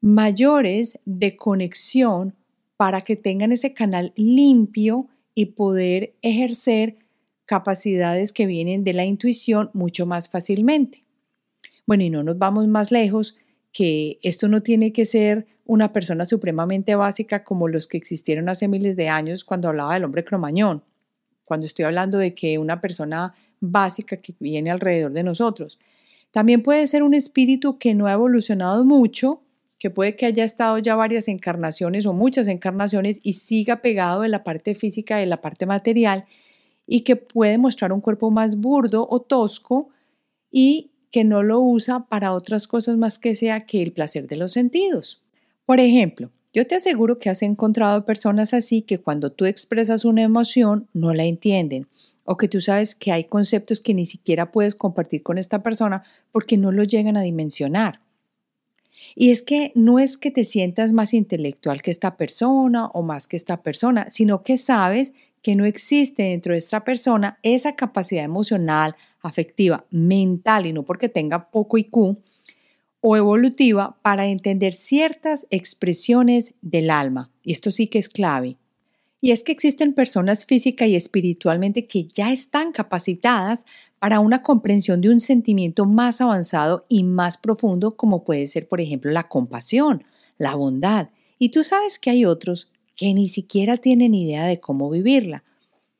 mayores 0.00 0.98
de 1.04 1.36
conexión 1.36 2.34
para 2.76 3.02
que 3.02 3.14
tengan 3.16 3.52
ese 3.52 3.74
canal 3.74 4.12
limpio 4.16 5.08
y 5.34 5.46
poder 5.46 6.14
ejercer 6.22 6.96
capacidades 7.44 8.32
que 8.32 8.46
vienen 8.46 8.84
de 8.84 8.94
la 8.94 9.04
intuición 9.04 9.70
mucho 9.74 10.06
más 10.06 10.28
fácilmente. 10.28 11.04
Bueno, 11.86 12.04
y 12.04 12.10
no 12.10 12.22
nos 12.22 12.38
vamos 12.38 12.68
más 12.68 12.90
lejos 12.90 13.36
que 13.72 14.18
esto 14.22 14.48
no 14.48 14.60
tiene 14.60 14.92
que 14.92 15.04
ser 15.04 15.46
una 15.70 15.92
persona 15.92 16.24
supremamente 16.24 16.96
básica 16.96 17.44
como 17.44 17.68
los 17.68 17.86
que 17.86 17.96
existieron 17.96 18.48
hace 18.48 18.66
miles 18.66 18.96
de 18.96 19.08
años 19.08 19.44
cuando 19.44 19.68
hablaba 19.68 19.94
del 19.94 20.02
hombre 20.02 20.24
cromañón, 20.24 20.82
cuando 21.44 21.64
estoy 21.64 21.84
hablando 21.84 22.18
de 22.18 22.34
que 22.34 22.58
una 22.58 22.80
persona 22.80 23.34
básica 23.60 24.16
que 24.16 24.34
viene 24.40 24.72
alrededor 24.72 25.12
de 25.12 25.22
nosotros. 25.22 25.78
También 26.32 26.64
puede 26.64 26.88
ser 26.88 27.04
un 27.04 27.14
espíritu 27.14 27.78
que 27.78 27.94
no 27.94 28.08
ha 28.08 28.14
evolucionado 28.14 28.84
mucho, 28.84 29.42
que 29.78 29.90
puede 29.90 30.16
que 30.16 30.26
haya 30.26 30.42
estado 30.42 30.76
ya 30.78 30.96
varias 30.96 31.28
encarnaciones 31.28 32.04
o 32.04 32.12
muchas 32.14 32.48
encarnaciones 32.48 33.20
y 33.22 33.34
siga 33.34 33.80
pegado 33.80 34.22
de 34.22 34.28
la 34.28 34.42
parte 34.42 34.74
física, 34.74 35.18
de 35.18 35.26
la 35.26 35.40
parte 35.40 35.66
material, 35.66 36.24
y 36.84 37.02
que 37.02 37.14
puede 37.14 37.58
mostrar 37.58 37.92
un 37.92 38.00
cuerpo 38.00 38.32
más 38.32 38.56
burdo 38.56 39.06
o 39.08 39.20
tosco 39.20 39.90
y 40.50 40.90
que 41.12 41.22
no 41.22 41.44
lo 41.44 41.60
usa 41.60 42.06
para 42.08 42.32
otras 42.32 42.66
cosas 42.66 42.96
más 42.96 43.20
que 43.20 43.36
sea 43.36 43.66
que 43.66 43.82
el 43.82 43.92
placer 43.92 44.26
de 44.26 44.34
los 44.34 44.50
sentidos. 44.52 45.22
Por 45.70 45.78
ejemplo, 45.78 46.32
yo 46.52 46.66
te 46.66 46.74
aseguro 46.74 47.20
que 47.20 47.30
has 47.30 47.42
encontrado 47.42 48.04
personas 48.04 48.54
así 48.54 48.82
que 48.82 48.98
cuando 48.98 49.30
tú 49.30 49.44
expresas 49.44 50.04
una 50.04 50.22
emoción 50.22 50.88
no 50.92 51.14
la 51.14 51.22
entienden 51.22 51.86
o 52.24 52.36
que 52.36 52.48
tú 52.48 52.60
sabes 52.60 52.96
que 52.96 53.12
hay 53.12 53.22
conceptos 53.22 53.80
que 53.80 53.94
ni 53.94 54.04
siquiera 54.04 54.50
puedes 54.50 54.74
compartir 54.74 55.22
con 55.22 55.38
esta 55.38 55.62
persona 55.62 56.02
porque 56.32 56.56
no 56.56 56.72
lo 56.72 56.82
llegan 56.82 57.16
a 57.16 57.22
dimensionar. 57.22 58.00
Y 59.14 59.30
es 59.30 59.42
que 59.42 59.70
no 59.76 60.00
es 60.00 60.16
que 60.16 60.32
te 60.32 60.44
sientas 60.44 60.92
más 60.92 61.14
intelectual 61.14 61.82
que 61.82 61.92
esta 61.92 62.16
persona 62.16 62.86
o 62.86 63.04
más 63.04 63.28
que 63.28 63.36
esta 63.36 63.62
persona, 63.62 64.10
sino 64.10 64.42
que 64.42 64.56
sabes 64.56 65.12
que 65.40 65.54
no 65.54 65.66
existe 65.66 66.24
dentro 66.24 66.54
de 66.54 66.58
esta 66.58 66.82
persona 66.82 67.38
esa 67.44 67.76
capacidad 67.76 68.24
emocional, 68.24 68.96
afectiva, 69.22 69.84
mental 69.90 70.66
y 70.66 70.72
no 70.72 70.82
porque 70.82 71.08
tenga 71.08 71.48
poco 71.48 71.78
IQ 71.78 72.18
o 73.00 73.16
evolutiva 73.16 73.96
para 74.02 74.26
entender 74.26 74.72
ciertas 74.72 75.46
expresiones 75.50 76.54
del 76.60 76.90
alma. 76.90 77.30
Y 77.42 77.52
esto 77.52 77.72
sí 77.72 77.86
que 77.86 77.98
es 77.98 78.08
clave. 78.08 78.56
Y 79.22 79.32
es 79.32 79.42
que 79.42 79.52
existen 79.52 79.92
personas 79.92 80.46
física 80.46 80.86
y 80.86 80.96
espiritualmente 80.96 81.86
que 81.86 82.04
ya 82.04 82.32
están 82.32 82.72
capacitadas 82.72 83.66
para 83.98 84.20
una 84.20 84.42
comprensión 84.42 85.02
de 85.02 85.10
un 85.10 85.20
sentimiento 85.20 85.84
más 85.84 86.22
avanzado 86.22 86.86
y 86.88 87.04
más 87.04 87.36
profundo 87.36 87.96
como 87.96 88.24
puede 88.24 88.46
ser, 88.46 88.66
por 88.66 88.80
ejemplo, 88.80 89.10
la 89.10 89.28
compasión, 89.28 90.04
la 90.38 90.54
bondad. 90.54 91.10
Y 91.38 91.50
tú 91.50 91.64
sabes 91.64 91.98
que 91.98 92.10
hay 92.10 92.24
otros 92.24 92.70
que 92.96 93.12
ni 93.12 93.28
siquiera 93.28 93.76
tienen 93.76 94.14
idea 94.14 94.46
de 94.46 94.60
cómo 94.60 94.88
vivirla. 94.88 95.44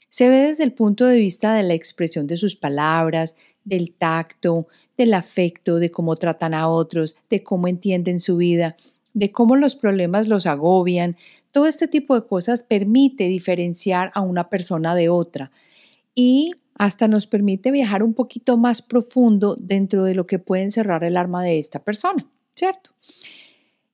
Se 0.08 0.28
ve 0.28 0.36
desde 0.36 0.64
el 0.64 0.72
punto 0.72 1.06
de 1.06 1.18
vista 1.18 1.54
de 1.54 1.62
la 1.62 1.74
expresión 1.74 2.26
de 2.26 2.36
sus 2.36 2.56
palabras, 2.56 3.36
del 3.64 3.92
tacto, 3.92 4.66
del 4.96 5.14
afecto, 5.14 5.76
de 5.76 5.90
cómo 5.90 6.16
tratan 6.16 6.54
a 6.54 6.68
otros, 6.68 7.16
de 7.28 7.42
cómo 7.42 7.68
entienden 7.68 8.20
su 8.20 8.36
vida, 8.36 8.76
de 9.14 9.32
cómo 9.32 9.56
los 9.56 9.76
problemas 9.76 10.28
los 10.28 10.46
agobian. 10.46 11.16
Todo 11.52 11.66
este 11.66 11.88
tipo 11.88 12.14
de 12.14 12.26
cosas 12.26 12.62
permite 12.62 13.24
diferenciar 13.28 14.10
a 14.14 14.20
una 14.20 14.48
persona 14.48 14.94
de 14.94 15.08
otra. 15.08 15.50
Y 16.14 16.52
hasta 16.74 17.08
nos 17.08 17.26
permite 17.26 17.70
viajar 17.70 18.02
un 18.02 18.14
poquito 18.14 18.56
más 18.56 18.82
profundo 18.82 19.56
dentro 19.58 20.04
de 20.04 20.14
lo 20.14 20.26
que 20.26 20.38
puede 20.38 20.62
encerrar 20.62 21.04
el 21.04 21.16
alma 21.16 21.42
de 21.42 21.58
esta 21.58 21.82
persona, 21.82 22.26
¿cierto? 22.54 22.90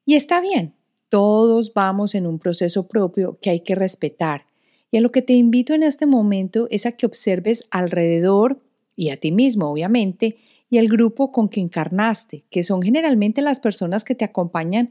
Y 0.04 0.14
está 0.14 0.40
bien, 0.40 0.72
todos 1.08 1.74
vamos 1.74 2.14
en 2.14 2.26
un 2.26 2.38
proceso 2.38 2.86
propio 2.86 3.38
que 3.40 3.50
hay 3.50 3.60
que 3.60 3.74
respetar. 3.74 4.46
Y 4.90 4.98
a 4.98 5.00
lo 5.00 5.10
que 5.10 5.22
te 5.22 5.32
invito 5.32 5.74
en 5.74 5.82
este 5.82 6.06
momento 6.06 6.68
es 6.70 6.86
a 6.86 6.92
que 6.92 7.06
observes 7.06 7.66
alrededor 7.70 8.62
y 8.96 9.10
a 9.10 9.18
ti 9.18 9.30
mismo, 9.30 9.70
obviamente, 9.70 10.38
y 10.68 10.78
al 10.78 10.88
grupo 10.88 11.30
con 11.30 11.48
que 11.48 11.60
encarnaste, 11.60 12.44
que 12.50 12.62
son 12.62 12.82
generalmente 12.82 13.42
las 13.42 13.60
personas 13.60 14.02
que 14.02 14.14
te 14.14 14.24
acompañan 14.24 14.90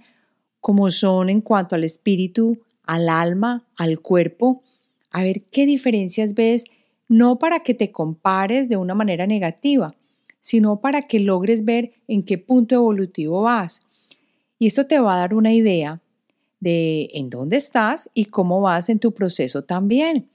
como 0.62 0.90
son 0.90 1.30
en 1.30 1.42
cuanto 1.42 1.76
al 1.76 1.84
espíritu, 1.84 2.60
al 2.84 3.10
alma, 3.10 3.68
al 3.76 4.00
cuerpo, 4.00 4.64
a 5.12 5.24
ver 5.24 5.44
qué 5.52 5.66
diferencias 5.66 6.34
ves 6.34 6.66
no 7.08 7.38
para 7.38 7.62
que 7.62 7.74
te 7.74 7.92
compares 7.92 8.70
de 8.70 8.78
una 8.78 8.96
manera 8.96 9.28
negativa, 9.28 9.96
sino 10.42 10.82
para 10.82 11.04
que 11.04 11.20
logres 11.20 11.66
ver 11.66 11.94
en 12.08 12.24
qué 12.24 12.38
punto 12.38 12.76
evolutivo 12.76 13.44
vas. 13.44 13.82
Y 14.58 14.68
esto 14.68 14.88
te 14.88 15.00
va 15.00 15.16
a 15.16 15.20
dar 15.20 15.34
una 15.34 15.54
idea 15.54 16.02
de 16.60 17.10
en 17.14 17.30
dónde 17.30 17.58
estás 17.58 18.10
y 18.14 18.26
cómo 18.26 18.62
vas 18.62 18.90
en 18.90 19.00
tu 19.00 19.14
proceso 19.14 19.64
también. 19.64 20.30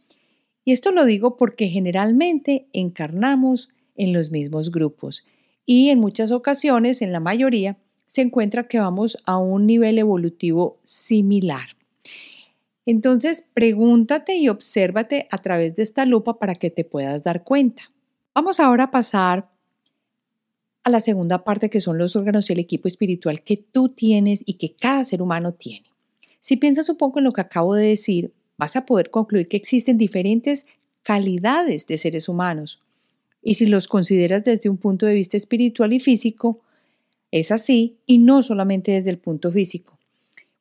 Y 0.64 0.72
esto 0.72 0.92
lo 0.92 1.04
digo 1.04 1.36
porque 1.36 1.68
generalmente 1.68 2.68
encarnamos 2.72 3.70
en 3.96 4.12
los 4.12 4.30
mismos 4.30 4.70
grupos 4.70 5.24
y 5.66 5.90
en 5.90 6.00
muchas 6.00 6.32
ocasiones, 6.32 7.00
en 7.02 7.12
la 7.12 7.20
mayoría, 7.20 7.78
se 8.06 8.22
encuentra 8.22 8.66
que 8.66 8.80
vamos 8.80 9.16
a 9.24 9.38
un 9.38 9.66
nivel 9.66 9.98
evolutivo 9.98 10.80
similar. 10.82 11.76
Entonces, 12.86 13.44
pregúntate 13.54 14.34
y 14.34 14.48
obsérvate 14.48 15.28
a 15.30 15.38
través 15.38 15.76
de 15.76 15.84
esta 15.84 16.04
lupa 16.06 16.40
para 16.40 16.56
que 16.56 16.70
te 16.70 16.84
puedas 16.84 17.22
dar 17.22 17.44
cuenta. 17.44 17.84
Vamos 18.34 18.58
ahora 18.58 18.84
a 18.84 18.90
pasar 18.90 19.48
a 20.82 20.90
la 20.90 20.98
segunda 20.98 21.44
parte 21.44 21.70
que 21.70 21.80
son 21.80 21.98
los 21.98 22.16
órganos 22.16 22.50
y 22.50 22.54
el 22.54 22.58
equipo 22.58 22.88
espiritual 22.88 23.42
que 23.42 23.56
tú 23.56 23.90
tienes 23.90 24.42
y 24.46 24.54
que 24.54 24.74
cada 24.74 25.04
ser 25.04 25.22
humano 25.22 25.52
tiene. 25.52 25.86
Si 26.40 26.56
piensas 26.56 26.88
un 26.88 26.96
poco 26.96 27.20
en 27.20 27.26
lo 27.26 27.32
que 27.32 27.42
acabo 27.42 27.74
de 27.74 27.86
decir, 27.86 28.32
vas 28.60 28.76
a 28.76 28.84
poder 28.84 29.10
concluir 29.10 29.48
que 29.48 29.56
existen 29.56 29.96
diferentes 29.96 30.66
calidades 31.02 31.86
de 31.86 31.96
seres 31.96 32.28
humanos. 32.28 32.78
Y 33.42 33.54
si 33.54 33.64
los 33.64 33.88
consideras 33.88 34.44
desde 34.44 34.68
un 34.68 34.76
punto 34.76 35.06
de 35.06 35.14
vista 35.14 35.38
espiritual 35.38 35.94
y 35.94 35.98
físico, 35.98 36.60
es 37.30 37.52
así 37.52 37.96
y 38.04 38.18
no 38.18 38.42
solamente 38.42 38.92
desde 38.92 39.08
el 39.08 39.16
punto 39.16 39.50
físico. 39.50 39.98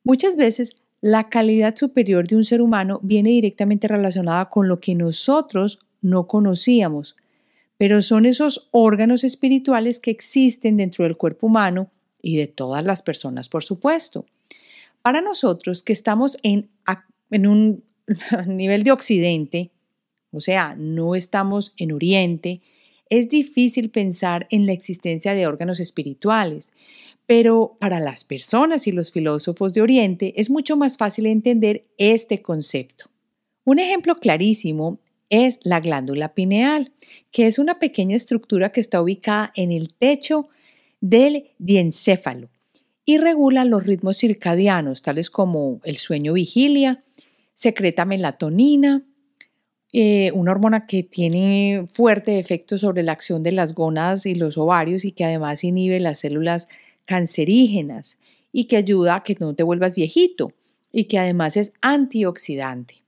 Muchas 0.02 0.36
veces 0.36 0.76
la 1.02 1.28
calidad 1.28 1.76
superior 1.76 2.26
de 2.26 2.36
un 2.36 2.44
ser 2.44 2.62
humano 2.62 3.00
viene 3.02 3.30
directamente 3.30 3.86
relacionada 3.86 4.48
con 4.48 4.66
lo 4.66 4.80
que 4.80 4.94
nosotros 4.94 5.78
no 6.00 6.26
conocíamos, 6.26 7.16
pero 7.76 8.00
son 8.00 8.24
esos 8.24 8.68
órganos 8.70 9.24
espirituales 9.24 10.00
que 10.00 10.10
existen 10.10 10.78
dentro 10.78 11.04
del 11.04 11.18
cuerpo 11.18 11.48
humano 11.48 11.90
y 12.22 12.38
de 12.38 12.46
todas 12.46 12.82
las 12.82 13.02
personas, 13.02 13.50
por 13.50 13.62
supuesto. 13.62 14.24
Para 15.02 15.20
nosotros 15.20 15.82
que 15.82 15.92
estamos 15.92 16.38
en, 16.42 16.70
en 17.30 17.46
un 17.46 17.89
nivel 18.46 18.82
de 18.82 18.92
occidente, 18.92 19.70
o 20.32 20.40
sea, 20.40 20.74
no 20.76 21.14
estamos 21.14 21.72
en 21.76 21.92
oriente, 21.92 22.60
es 23.08 23.28
difícil 23.28 23.90
pensar 23.90 24.46
en 24.50 24.66
la 24.66 24.72
existencia 24.72 25.34
de 25.34 25.46
órganos 25.46 25.80
espirituales, 25.80 26.72
pero 27.26 27.76
para 27.80 28.00
las 28.00 28.24
personas 28.24 28.86
y 28.86 28.92
los 28.92 29.12
filósofos 29.12 29.74
de 29.74 29.82
Oriente 29.82 30.34
es 30.36 30.50
mucho 30.50 30.76
más 30.76 30.96
fácil 30.96 31.26
entender 31.26 31.84
este 31.98 32.42
concepto. 32.42 33.06
Un 33.64 33.78
ejemplo 33.78 34.16
clarísimo 34.16 34.98
es 35.28 35.58
la 35.62 35.80
glándula 35.80 36.34
pineal, 36.34 36.92
que 37.30 37.46
es 37.46 37.58
una 37.58 37.78
pequeña 37.78 38.16
estructura 38.16 38.70
que 38.70 38.80
está 38.80 39.00
ubicada 39.00 39.52
en 39.54 39.70
el 39.70 39.92
techo 39.94 40.48
del 41.00 41.50
diencéfalo 41.58 42.48
y 43.04 43.18
regula 43.18 43.64
los 43.64 43.84
ritmos 43.84 44.18
circadianos, 44.18 45.02
tales 45.02 45.30
como 45.30 45.80
el 45.84 45.96
sueño 45.96 46.32
vigilia, 46.32 47.02
secreta 47.60 48.06
melatonina, 48.06 49.02
eh, 49.92 50.32
una 50.32 50.52
hormona 50.52 50.86
que 50.86 51.02
tiene 51.02 51.86
fuerte 51.92 52.38
efecto 52.38 52.78
sobre 52.78 53.02
la 53.02 53.12
acción 53.12 53.42
de 53.42 53.52
las 53.52 53.74
gónadas 53.74 54.24
y 54.24 54.34
los 54.34 54.56
ovarios 54.56 55.04
y 55.04 55.12
que 55.12 55.24
además 55.24 55.62
inhibe 55.62 56.00
las 56.00 56.20
células 56.20 56.68
cancerígenas 57.04 58.18
y 58.50 58.64
que 58.64 58.78
ayuda 58.78 59.16
a 59.16 59.22
que 59.24 59.36
no 59.38 59.54
te 59.54 59.62
vuelvas 59.62 59.94
viejito 59.94 60.54
y 60.90 61.04
que 61.04 61.18
además 61.18 61.58
es 61.58 61.74
antioxidante. 61.82 63.02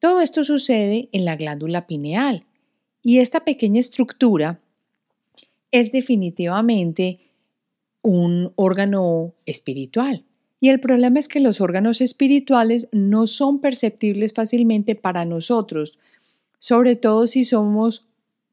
Todo 0.00 0.20
esto 0.20 0.42
sucede 0.42 1.08
en 1.12 1.24
la 1.24 1.36
glándula 1.36 1.86
pineal 1.86 2.46
y 3.00 3.18
esta 3.18 3.44
pequeña 3.44 3.78
estructura 3.78 4.58
es 5.70 5.92
definitivamente 5.92 7.20
un 8.02 8.52
órgano 8.56 9.34
espiritual. 9.46 10.24
Y 10.64 10.70
el 10.70 10.80
problema 10.80 11.18
es 11.18 11.28
que 11.28 11.40
los 11.40 11.60
órganos 11.60 12.00
espirituales 12.00 12.88
no 12.90 13.26
son 13.26 13.60
perceptibles 13.60 14.32
fácilmente 14.32 14.94
para 14.94 15.26
nosotros, 15.26 15.98
sobre 16.58 16.96
todo 16.96 17.26
si 17.26 17.44
somos 17.44 18.06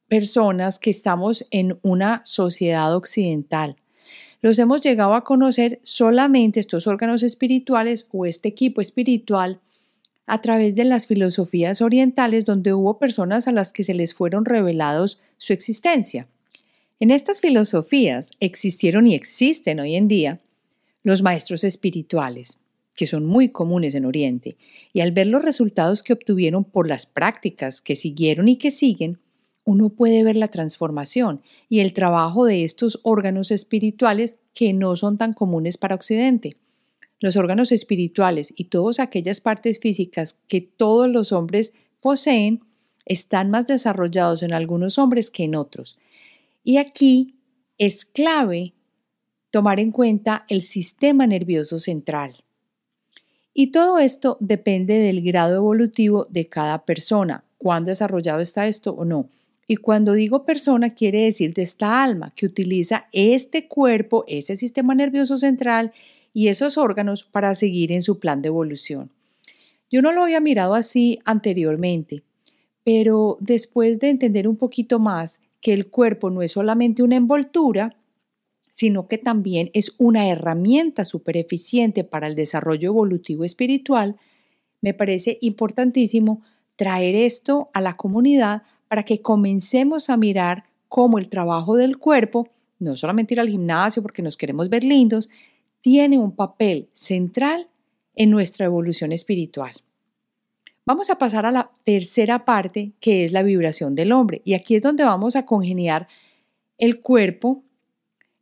personas 0.10 0.78
que 0.78 0.90
estamos 0.90 1.48
en 1.52 1.80
una 1.84 2.22
sociedad 2.26 2.94
occidental. 2.94 3.78
Los 4.42 4.60
hemos 4.60 4.82
llegado 4.82 5.14
a 5.14 5.24
conocer 5.24 5.80
solamente 5.84 6.60
estos 6.60 6.86
órganos 6.86 7.24
espirituales 7.24 8.06
o 8.12 8.26
este 8.26 8.50
equipo 8.50 8.82
espiritual 8.82 9.62
a 10.26 10.42
través 10.42 10.76
de 10.76 10.84
las 10.84 11.08
filosofías 11.08 11.82
orientales 11.82 12.44
donde 12.44 12.74
hubo 12.74 13.00
personas 13.00 13.48
a 13.48 13.54
las 13.54 13.72
que 13.72 13.84
se 13.84 13.94
les 13.94 14.14
fueron 14.14 14.44
revelados 14.44 15.22
su 15.38 15.54
existencia. 15.54 16.28
En 17.00 17.10
estas 17.10 17.40
filosofías 17.40 18.32
existieron 18.42 19.08
y 19.08 19.16
existen 19.16 19.80
hoy 19.80 19.96
en 19.96 20.10
día 20.10 20.42
los 21.04 21.22
maestros 21.22 21.64
espirituales, 21.64 22.60
que 22.96 23.08
son 23.08 23.26
muy 23.26 23.50
comunes 23.50 23.96
en 23.96 24.06
Oriente, 24.06 24.58
y 24.94 25.02
al 25.02 25.12
ver 25.12 25.28
los 25.28 25.42
resultados 25.42 26.04
que 26.04 26.14
obtuvieron 26.14 26.64
por 26.64 26.88
las 26.88 27.06
prácticas 27.06 27.82
que 27.82 27.96
siguieron 27.96 28.48
y 28.48 28.58
que 28.58 28.72
siguen, 28.72 29.20
uno 29.64 29.90
puede 29.90 30.24
ver 30.24 30.36
la 30.36 30.48
transformación 30.48 31.42
y 31.70 31.80
el 31.80 31.94
trabajo 31.94 32.46
de 32.46 32.64
estos 32.64 33.00
órganos 33.04 33.52
espirituales 33.52 34.38
que 34.54 34.74
no 34.74 34.96
son 34.96 35.18
tan 35.18 35.34
comunes 35.34 35.78
para 35.78 35.96
Occidente. 35.96 36.58
Los 37.20 37.36
órganos 37.36 37.72
espirituales 37.72 38.52
y 38.56 38.66
todas 38.66 39.00
aquellas 39.00 39.42
partes 39.42 39.80
físicas 39.80 40.36
que 40.48 40.62
todos 40.62 41.08
los 41.08 41.32
hombres 41.32 41.74
poseen 42.00 42.62
están 43.06 43.52
más 43.52 43.68
desarrollados 43.68 44.42
en 44.42 44.54
algunos 44.54 44.98
hombres 44.98 45.30
que 45.30 45.44
en 45.44 45.56
otros. 45.56 45.98
Y 46.64 46.78
aquí 46.78 47.36
es 47.78 48.06
clave 48.06 48.74
tomar 49.52 49.80
en 49.80 49.92
cuenta 49.92 50.46
el 50.48 50.64
sistema 50.64 51.28
nervioso 51.28 51.78
central. 51.78 52.44
Y 53.54 53.68
todo 53.68 54.00
esto 54.00 54.38
depende 54.40 54.98
del 54.98 55.22
grado 55.22 55.58
evolutivo 55.58 56.26
de 56.30 56.48
cada 56.48 56.86
persona, 56.86 57.44
cuán 57.58 57.86
desarrollado 57.86 58.40
está 58.40 58.68
esto 58.68 58.92
o 58.92 59.06
no. 59.06 59.28
Y 59.68 59.76
cuando 59.76 60.14
digo 60.14 60.46
persona, 60.46 60.94
quiere 60.94 61.24
decir 61.24 61.54
de 61.54 61.62
esta 61.62 62.02
alma 62.04 62.34
que 62.36 62.46
utiliza 62.46 63.08
este 63.12 63.68
cuerpo, 63.68 64.24
ese 64.28 64.56
sistema 64.56 64.96
nervioso 64.96 65.38
central 65.38 65.92
y 66.34 66.48
esos 66.48 66.78
órganos 66.78 67.24
para 67.24 67.54
seguir 67.54 67.92
en 67.92 68.02
su 68.02 68.20
plan 68.20 68.42
de 68.42 68.48
evolución. 68.48 69.10
Yo 69.92 70.02
no 70.02 70.14
lo 70.14 70.24
había 70.24 70.40
mirado 70.40 70.74
así 70.74 71.20
anteriormente, 71.26 72.24
pero 72.84 73.38
después 73.42 74.00
de 74.00 74.10
entender 74.10 74.48
un 74.48 74.56
poquito 74.56 74.98
más 75.00 75.42
que 75.60 75.74
el 75.74 75.88
cuerpo 75.88 76.30
no 76.30 76.42
es 76.42 76.54
solamente 76.54 77.04
una 77.04 77.18
envoltura, 77.18 77.96
sino 78.82 79.08
que 79.08 79.20
también 79.20 79.70
es 79.76 79.94
una 80.00 80.28
herramienta 80.28 81.06
súper 81.06 81.38
eficiente 81.38 82.04
para 82.04 82.26
el 82.26 82.34
desarrollo 82.34 82.90
evolutivo 82.90 83.44
espiritual, 83.44 84.16
me 84.82 84.96
parece 84.96 85.38
importantísimo 85.42 86.42
traer 86.78 87.14
esto 87.14 87.70
a 87.76 87.82
la 87.82 87.96
comunidad 87.96 88.64
para 88.88 89.04
que 89.04 89.22
comencemos 89.22 90.10
a 90.10 90.18
mirar 90.18 90.64
cómo 90.90 91.20
el 91.20 91.30
trabajo 91.30 91.76
del 91.76 92.00
cuerpo, 92.00 92.50
no 92.80 92.98
solamente 92.98 93.36
ir 93.36 93.40
al 93.40 93.50
gimnasio 93.50 94.02
porque 94.02 94.24
nos 94.24 94.36
queremos 94.36 94.68
ver 94.68 94.84
lindos, 94.84 95.30
tiene 95.82 96.18
un 96.18 96.32
papel 96.32 96.90
central 96.92 97.68
en 98.16 98.32
nuestra 98.32 98.66
evolución 98.66 99.12
espiritual. 99.12 99.74
Vamos 100.88 101.12
a 101.12 101.20
pasar 101.20 101.46
a 101.46 101.52
la 101.52 101.70
tercera 101.84 102.46
parte, 102.46 102.94
que 103.00 103.26
es 103.26 103.32
la 103.32 103.44
vibración 103.44 103.94
del 103.94 104.12
hombre. 104.12 104.42
Y 104.44 104.56
aquí 104.56 104.74
es 104.74 104.82
donde 104.82 105.04
vamos 105.04 105.36
a 105.36 105.46
congeniar 105.46 106.08
el 106.80 107.00
cuerpo 107.00 107.64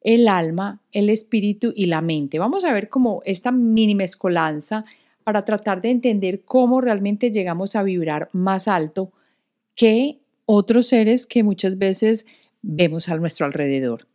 el 0.01 0.27
alma, 0.27 0.81
el 0.91 1.09
espíritu 1.09 1.73
y 1.75 1.88
la 1.88 2.01
mente. 2.01 2.39
Vamos 2.39 2.65
a 2.65 2.73
ver 2.73 2.89
como 2.89 3.21
esta 3.25 3.51
mini 3.51 3.95
mezcolanza 3.95 4.85
para 5.23 5.45
tratar 5.45 5.81
de 5.81 5.91
entender 5.91 6.41
cómo 6.41 6.81
realmente 6.81 7.31
llegamos 7.31 7.75
a 7.75 7.83
vibrar 7.83 8.29
más 8.31 8.67
alto 8.67 9.12
que 9.75 10.19
otros 10.45 10.88
seres 10.88 11.25
que 11.25 11.43
muchas 11.43 11.77
veces 11.77 12.25
vemos 12.62 13.09
a 13.09 13.15
nuestro 13.15 13.45
alrededor. 13.45 14.07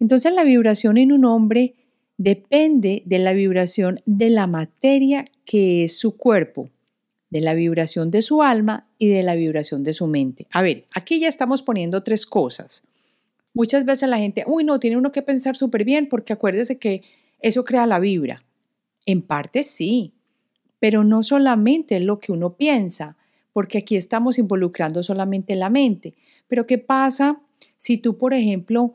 Entonces 0.00 0.32
la 0.32 0.44
vibración 0.44 0.98
en 0.98 1.12
un 1.12 1.24
hombre 1.24 1.74
depende 2.18 3.02
de 3.04 3.18
la 3.18 3.32
vibración 3.32 4.00
de 4.06 4.30
la 4.30 4.46
materia 4.46 5.26
que 5.44 5.84
es 5.84 5.98
su 5.98 6.16
cuerpo, 6.16 6.70
de 7.30 7.40
la 7.40 7.54
vibración 7.54 8.10
de 8.10 8.22
su 8.22 8.42
alma 8.42 8.86
y 8.98 9.08
de 9.08 9.22
la 9.22 9.34
vibración 9.34 9.84
de 9.84 9.92
su 9.92 10.06
mente. 10.06 10.46
A 10.50 10.62
ver, 10.62 10.84
aquí 10.92 11.20
ya 11.20 11.28
estamos 11.28 11.62
poniendo 11.62 12.02
tres 12.02 12.26
cosas. 12.26 12.82
Muchas 13.56 13.86
veces 13.86 14.06
la 14.10 14.18
gente, 14.18 14.44
uy, 14.46 14.64
no, 14.64 14.78
tiene 14.78 14.98
uno 14.98 15.12
que 15.12 15.22
pensar 15.22 15.56
súper 15.56 15.82
bien 15.82 16.10
porque 16.10 16.34
acuérdese 16.34 16.76
que 16.76 17.00
eso 17.40 17.64
crea 17.64 17.86
la 17.86 17.98
vibra. 17.98 18.44
En 19.06 19.22
parte 19.22 19.62
sí, 19.62 20.12
pero 20.78 21.04
no 21.04 21.22
solamente 21.22 21.98
lo 22.00 22.18
que 22.18 22.32
uno 22.32 22.58
piensa, 22.58 23.16
porque 23.54 23.78
aquí 23.78 23.96
estamos 23.96 24.36
involucrando 24.36 25.02
solamente 25.02 25.56
la 25.56 25.70
mente. 25.70 26.12
Pero 26.48 26.66
¿qué 26.66 26.76
pasa 26.76 27.40
si 27.78 27.96
tú, 27.96 28.18
por 28.18 28.34
ejemplo, 28.34 28.94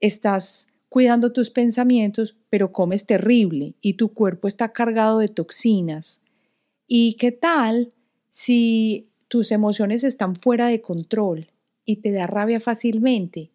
estás 0.00 0.68
cuidando 0.88 1.32
tus 1.32 1.50
pensamientos, 1.50 2.38
pero 2.48 2.72
comes 2.72 3.04
terrible 3.04 3.74
y 3.82 3.92
tu 3.98 4.14
cuerpo 4.14 4.48
está 4.48 4.72
cargado 4.72 5.18
de 5.18 5.28
toxinas? 5.28 6.22
¿Y 6.86 7.16
qué 7.18 7.32
tal 7.32 7.92
si 8.28 9.10
tus 9.28 9.52
emociones 9.52 10.04
están 10.04 10.36
fuera 10.36 10.68
de 10.68 10.80
control 10.80 11.48
y 11.84 11.96
te 11.96 12.12
da 12.12 12.26
rabia 12.26 12.60
fácilmente? 12.60 13.50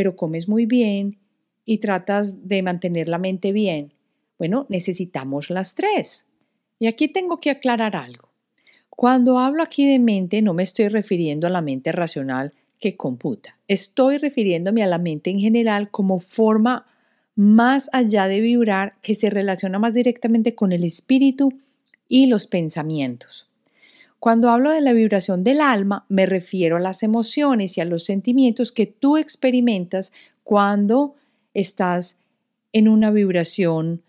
Pero 0.00 0.16
comes 0.16 0.48
muy 0.48 0.64
bien 0.64 1.18
y 1.66 1.76
tratas 1.76 2.48
de 2.48 2.62
mantener 2.62 3.06
la 3.06 3.18
mente 3.18 3.52
bien. 3.52 3.92
Bueno, 4.38 4.64
necesitamos 4.70 5.50
las 5.50 5.74
tres. 5.74 6.24
Y 6.78 6.86
aquí 6.86 7.08
tengo 7.08 7.38
que 7.38 7.50
aclarar 7.50 7.96
algo. 7.96 8.30
Cuando 8.88 9.38
hablo 9.38 9.62
aquí 9.62 9.86
de 9.86 9.98
mente, 9.98 10.40
no 10.40 10.54
me 10.54 10.62
estoy 10.62 10.88
refiriendo 10.88 11.46
a 11.46 11.50
la 11.50 11.60
mente 11.60 11.92
racional 11.92 12.54
que 12.78 12.96
computa. 12.96 13.58
Estoy 13.68 14.16
refiriéndome 14.16 14.82
a 14.82 14.86
la 14.86 14.96
mente 14.96 15.28
en 15.28 15.38
general 15.38 15.90
como 15.90 16.20
forma 16.20 16.86
más 17.34 17.90
allá 17.92 18.26
de 18.26 18.40
vibrar 18.40 18.94
que 19.02 19.14
se 19.14 19.28
relaciona 19.28 19.78
más 19.78 19.92
directamente 19.92 20.54
con 20.54 20.72
el 20.72 20.82
espíritu 20.82 21.52
y 22.08 22.24
los 22.24 22.46
pensamientos. 22.46 23.49
Cuando 24.20 24.50
hablo 24.50 24.70
de 24.70 24.82
la 24.82 24.92
vibración 24.92 25.44
del 25.44 25.62
alma, 25.62 26.04
me 26.10 26.26
refiero 26.26 26.76
a 26.76 26.80
las 26.80 27.02
emociones 27.02 27.78
y 27.78 27.80
a 27.80 27.86
los 27.86 28.04
sentimientos 28.04 28.70
que 28.70 28.84
tú 28.84 29.16
experimentas 29.16 30.12
cuando 30.44 31.14
estás 31.54 32.20
en 32.74 32.88
una 32.88 33.10
vibración 33.10 34.02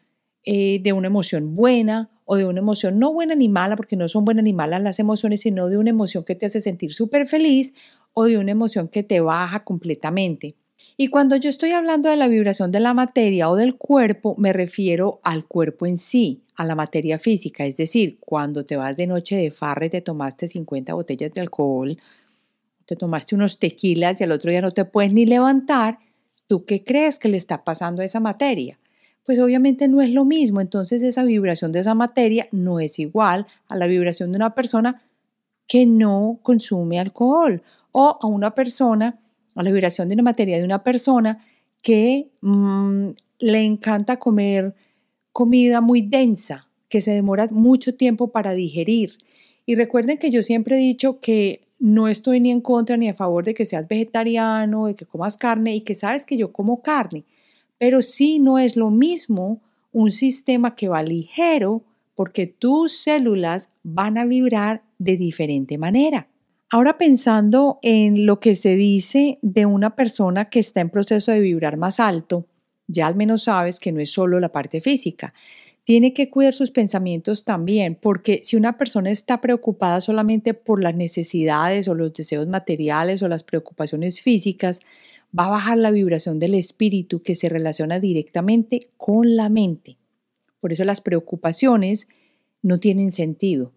eh, 0.44 0.82
de 0.84 0.92
una 0.92 1.08
emoción 1.08 1.56
buena 1.56 2.10
o 2.26 2.36
de 2.36 2.44
una 2.44 2.60
emoción 2.60 3.00
no 3.00 3.14
buena 3.14 3.36
ni 3.36 3.48
mala, 3.48 3.78
porque 3.78 3.96
no 3.96 4.10
son 4.10 4.26
buenas 4.26 4.44
ni 4.44 4.52
malas 4.52 4.82
las 4.82 5.00
emociones, 5.00 5.40
sino 5.40 5.70
de 5.70 5.78
una 5.78 5.92
emoción 5.92 6.26
que 6.26 6.36
te 6.36 6.46
hace 6.46 6.60
sentir 6.60 6.92
súper 6.92 7.26
feliz 7.26 7.74
o 8.14 8.26
de 8.26 8.38
una 8.38 8.52
emoción 8.52 8.90
que 8.90 9.04
te 9.04 9.22
baja 9.22 9.64
completamente. 9.64 10.58
Y 10.98 11.08
cuando 11.08 11.36
yo 11.36 11.50
estoy 11.50 11.72
hablando 11.72 12.10
de 12.10 12.16
la 12.16 12.28
vibración 12.28 12.72
de 12.72 12.80
la 12.80 12.94
materia 12.94 13.50
o 13.50 13.56
del 13.56 13.76
cuerpo, 13.76 14.36
me 14.38 14.54
refiero 14.54 15.20
al 15.24 15.46
cuerpo 15.46 15.86
en 15.86 15.98
sí, 15.98 16.44
a 16.56 16.66
la 16.66 16.76
materia 16.76 17.18
física. 17.18 17.66
Es 17.66 17.78
decir, 17.78 18.18
cuando 18.20 18.66
te 18.66 18.76
vas 18.78 18.96
de 18.96 19.08
noche 19.08 19.36
de 19.36 19.52
farre, 19.52 19.90
te 19.90 20.02
tomaste 20.02 20.48
50 20.48 20.94
botellas 20.94 21.32
de 21.34 21.42
alcohol, 21.42 21.98
te 22.86 22.96
tomaste 22.96 23.36
unos 23.36 23.58
tequilas 23.58 24.22
y 24.22 24.26
al 24.26 24.32
otro 24.32 24.52
día 24.52 24.62
no 24.62 24.72
te 24.72 24.86
puedes 24.86 25.14
ni 25.14 25.26
levantar, 25.26 26.00
¿tú 26.48 26.66
qué 26.66 26.84
crees 26.84 27.18
que 27.18 27.30
le 27.30 27.38
está 27.38 27.64
pasando 27.64 28.02
a 28.02 28.06
esa 28.06 28.20
materia? 28.20 28.78
Pues 29.24 29.40
obviamente 29.40 29.88
no 29.88 30.02
es 30.02 30.10
lo 30.10 30.26
mismo. 30.26 30.62
Entonces 30.62 31.02
esa 31.02 31.24
vibración 31.24 31.72
de 31.72 31.80
esa 31.80 31.96
materia 31.96 32.48
no 32.52 32.80
es 32.80 33.00
igual 33.00 33.48
a 33.70 33.76
la 33.76 33.88
vibración 33.88 34.32
de 34.32 34.36
una 34.36 34.54
persona 34.54 35.02
que 35.68 35.86
no 35.86 36.40
consume 36.44 37.00
alcohol 37.00 37.64
o 37.94 38.20
a 38.22 38.28
una 38.28 38.54
persona 38.54 39.21
a 39.56 39.64
la 39.64 39.72
vibración 39.72 40.08
de 40.08 40.16
una 40.16 40.24
materia 40.24 40.58
de 40.58 40.64
una 40.64 40.84
persona 40.84 41.46
que 41.82 42.30
mm, 42.42 43.10
le 43.40 43.64
encanta 43.64 44.18
comer 44.18 44.76
comida 45.32 45.82
muy 45.82 46.02
densa, 46.02 46.68
que 46.90 47.02
se 47.02 47.12
demora 47.12 47.48
mucho 47.52 47.96
tiempo 47.96 48.32
para 48.32 48.54
digerir. 48.54 49.18
Y 49.66 49.76
recuerden 49.76 50.18
que 50.18 50.30
yo 50.30 50.42
siempre 50.42 50.76
he 50.76 50.80
dicho 50.80 51.20
que 51.20 51.62
no 51.80 52.08
estoy 52.08 52.40
ni 52.40 52.52
en 52.52 52.62
contra 52.62 52.98
ni 52.98 53.10
a 53.10 53.14
favor 53.14 53.44
de 53.44 53.54
que 53.54 53.66
seas 53.66 53.88
vegetariano, 53.88 54.88
de 54.88 54.96
que 54.96 55.06
comas 55.06 55.38
carne 55.38 55.76
y 55.76 55.82
que 55.82 55.96
sabes 55.96 56.26
que 56.26 56.38
yo 56.38 56.52
como 56.52 56.82
carne, 56.82 57.26
pero 57.78 58.02
sí 58.02 58.38
no 58.38 58.60
es 58.60 58.76
lo 58.76 58.92
mismo 58.92 59.62
un 59.92 60.12
sistema 60.12 60.76
que 60.76 60.88
va 60.88 61.02
ligero 61.02 61.84
porque 62.16 62.46
tus 62.46 62.92
células 62.92 63.70
van 63.84 64.18
a 64.18 64.26
vibrar 64.26 64.84
de 65.00 65.18
diferente 65.18 65.78
manera. 65.80 66.28
Ahora 66.74 66.98
pensando 66.98 67.80
en 67.82 68.26
lo 68.26 68.40
que 68.40 68.56
se 68.56 68.78
dice 68.78 69.40
de 69.42 69.66
una 69.66 69.94
persona 69.98 70.50
que 70.50 70.62
está 70.62 70.80
en 70.80 70.90
proceso 70.90 71.34
de 71.34 71.42
vibrar 71.42 71.76
más 71.76 72.00
alto, 72.00 72.48
ya 72.88 73.08
al 73.08 73.16
menos 73.16 73.44
sabes 73.44 73.78
que 73.78 73.92
no 73.92 74.00
es 74.00 74.10
solo 74.10 74.40
la 74.40 74.54
parte 74.54 74.80
física. 74.80 75.34
Tiene 75.84 76.14
que 76.14 76.30
cuidar 76.30 76.54
sus 76.54 76.72
pensamientos 76.72 77.44
también, 77.44 77.96
porque 78.02 78.40
si 78.46 78.56
una 78.56 78.78
persona 78.78 79.12
está 79.12 79.42
preocupada 79.42 80.00
solamente 80.00 80.54
por 80.54 80.82
las 80.82 80.96
necesidades 80.96 81.90
o 81.90 81.94
los 81.94 82.14
deseos 82.14 82.48
materiales 82.48 83.22
o 83.22 83.28
las 83.28 83.44
preocupaciones 83.44 84.22
físicas, 84.22 84.80
va 85.38 85.48
a 85.48 85.50
bajar 85.50 85.78
la 85.78 85.92
vibración 85.92 86.40
del 86.40 86.56
espíritu 86.56 87.22
que 87.22 87.36
se 87.36 87.50
relaciona 87.50 88.00
directamente 88.00 88.92
con 88.96 89.36
la 89.36 89.50
mente. 89.50 89.98
Por 90.62 90.72
eso 90.72 90.86
las 90.86 91.02
preocupaciones 91.02 92.08
no 92.62 92.80
tienen 92.80 93.12
sentido. 93.12 93.74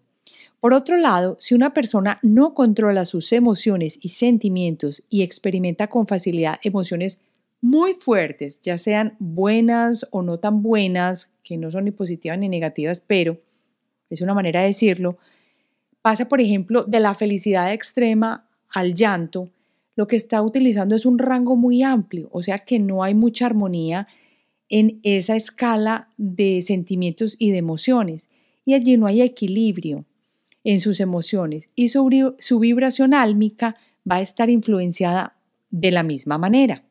Por 0.65 0.73
otro 0.73 0.97
lado, 0.97 1.37
si 1.39 1.53
una 1.53 1.75
persona 1.75 2.17
no 2.23 2.55
controla 2.55 3.05
sus 3.05 3.31
emociones 3.33 3.99
y 4.01 4.09
sentimientos 4.09 5.03
y 5.11 5.21
experimenta 5.21 5.85
con 5.85 6.07
facilidad 6.07 6.57
emociones 6.63 7.21
muy 7.61 7.93
fuertes, 7.93 8.61
ya 8.61 8.79
sean 8.79 9.15
buenas 9.19 10.07
o 10.09 10.23
no 10.23 10.39
tan 10.39 10.63
buenas, 10.63 11.31
que 11.43 11.57
no 11.57 11.69
son 11.69 11.85
ni 11.85 11.91
positivas 11.91 12.39
ni 12.39 12.49
negativas, 12.49 12.99
pero 12.99 13.37
es 14.09 14.21
una 14.21 14.33
manera 14.33 14.61
de 14.61 14.65
decirlo, 14.65 15.19
pasa, 16.01 16.27
por 16.27 16.41
ejemplo, 16.41 16.81
de 16.81 16.99
la 16.99 17.13
felicidad 17.13 17.71
extrema 17.71 18.49
al 18.73 18.95
llanto, 18.95 19.51
lo 19.95 20.07
que 20.07 20.15
está 20.15 20.41
utilizando 20.41 20.95
es 20.95 21.05
un 21.05 21.19
rango 21.19 21.55
muy 21.55 21.83
amplio, 21.83 22.27
o 22.31 22.41
sea 22.41 22.57
que 22.57 22.79
no 22.79 23.03
hay 23.03 23.13
mucha 23.13 23.45
armonía 23.45 24.07
en 24.69 24.99
esa 25.03 25.35
escala 25.35 26.09
de 26.17 26.63
sentimientos 26.63 27.35
y 27.37 27.51
de 27.51 27.59
emociones, 27.59 28.29
y 28.65 28.73
allí 28.73 28.97
no 28.97 29.05
hay 29.05 29.21
equilibrio 29.21 30.05
en 30.65 30.81
sus 30.81 30.99
emociones 30.99 31.69
y 31.75 31.87
su, 31.87 32.35
su 32.39 32.59
vibración 32.59 33.13
álmica 33.13 33.77
va 34.09 34.17
a 34.17 34.21
estar 34.21 34.49
influenciada 34.49 35.37
de 35.69 35.91
la 35.91 36.03
misma 36.03 36.37
manera. 36.37 36.83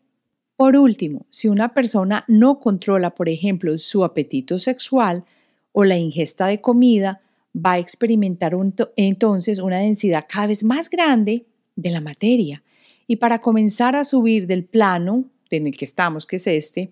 Por 0.56 0.76
último, 0.76 1.26
si 1.28 1.48
una 1.48 1.74
persona 1.74 2.24
no 2.28 2.60
controla, 2.60 3.14
por 3.14 3.28
ejemplo, 3.28 3.78
su 3.78 4.04
apetito 4.04 4.58
sexual 4.58 5.24
o 5.72 5.84
la 5.84 5.98
ingesta 5.98 6.46
de 6.46 6.60
comida, 6.60 7.20
va 7.54 7.72
a 7.72 7.78
experimentar 7.78 8.56
entonces 8.96 9.58
una 9.58 9.78
densidad 9.78 10.26
cada 10.28 10.46
vez 10.46 10.64
más 10.64 10.88
grande 10.88 11.46
de 11.76 11.90
la 11.90 12.00
materia. 12.00 12.62
Y 13.06 13.16
para 13.16 13.40
comenzar 13.40 13.96
a 13.96 14.04
subir 14.04 14.46
del 14.46 14.64
plano 14.64 15.24
en 15.50 15.66
el 15.66 15.76
que 15.76 15.84
estamos, 15.84 16.26
que 16.26 16.36
es 16.36 16.46
este, 16.46 16.90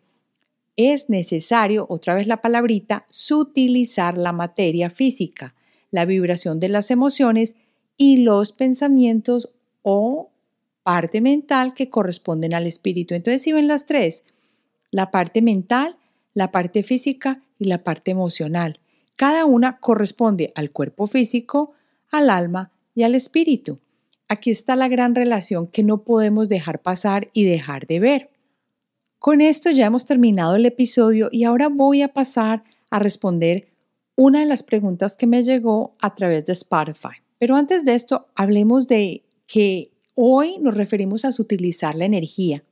es 0.77 1.09
necesario, 1.09 1.87
otra 1.89 2.15
vez 2.15 2.27
la 2.27 2.43
palabrita, 2.43 3.05
sutilizar 3.09 4.19
la 4.19 4.33
materia 4.33 4.91
física, 4.91 5.55
la 5.93 6.05
vibración 6.05 6.59
de 6.59 6.69
las 6.69 6.91
emociones 6.91 7.55
y 7.97 8.17
los 8.17 8.51
pensamientos 8.51 9.55
o 9.83 10.31
parte 10.83 11.21
mental 11.21 11.75
que 11.75 11.89
corresponden 11.89 12.55
al 12.55 12.67
espíritu. 12.67 13.15
Entonces, 13.15 13.43
si 13.43 13.53
ven 13.53 13.69
las 13.69 13.87
tres, 13.87 14.25
la 14.91 15.13
parte 15.13 15.41
mental, 15.43 15.97
la 16.35 16.51
parte 16.51 16.83
física 16.83 17.43
y 17.59 17.67
la 17.67 17.85
parte 17.85 18.11
emocional. 18.11 18.81
Cada 19.15 19.45
una 19.45 19.79
corresponde 19.79 20.53
al 20.57 20.73
cuerpo 20.73 21.07
físico, 21.07 21.75
al 22.11 22.31
alma 22.31 22.73
y 22.95 23.05
al 23.05 23.15
espíritu. 23.15 23.79
Aquí 24.29 24.51
está 24.51 24.77
la 24.77 24.89
gran 24.89 25.15
relación 25.15 25.67
que 25.67 25.83
no 25.83 26.03
podemos 26.03 26.49
dejar 26.49 26.81
pasar 26.81 27.29
y 27.33 27.45
dejar 27.45 27.87
de 27.87 28.01
ver. 28.01 28.31
Con 29.19 29.41
esto 29.41 29.71
ya 29.71 29.87
hemos 29.87 30.07
terminado 30.07 30.57
el 30.57 30.67
episodio 30.67 31.29
y 31.31 31.45
ahora 31.45 31.69
voy 31.69 32.03
a 32.03 32.13
pasar 32.13 32.65
a 32.91 32.99
responder 32.99 33.69
una 34.17 34.41
de 34.41 34.47
las 34.47 34.63
preguntas 34.63 35.17
que 35.17 35.27
me 35.27 35.43
llegó 35.43 35.95
a 36.01 36.15
través 36.15 36.47
de 36.47 36.53
Spotify. 36.53 37.23
Pero 37.39 37.57
antes 37.57 37.85
de 37.85 37.95
esto, 37.95 38.29
hablemos 38.35 38.87
de 38.87 39.23
que 39.47 39.91
hoy 40.15 40.59
nos 40.59 40.77
referimos 40.77 41.25
a 41.25 41.31
utilizar 41.39 41.95
la 41.95 42.05
energía. 42.05 42.63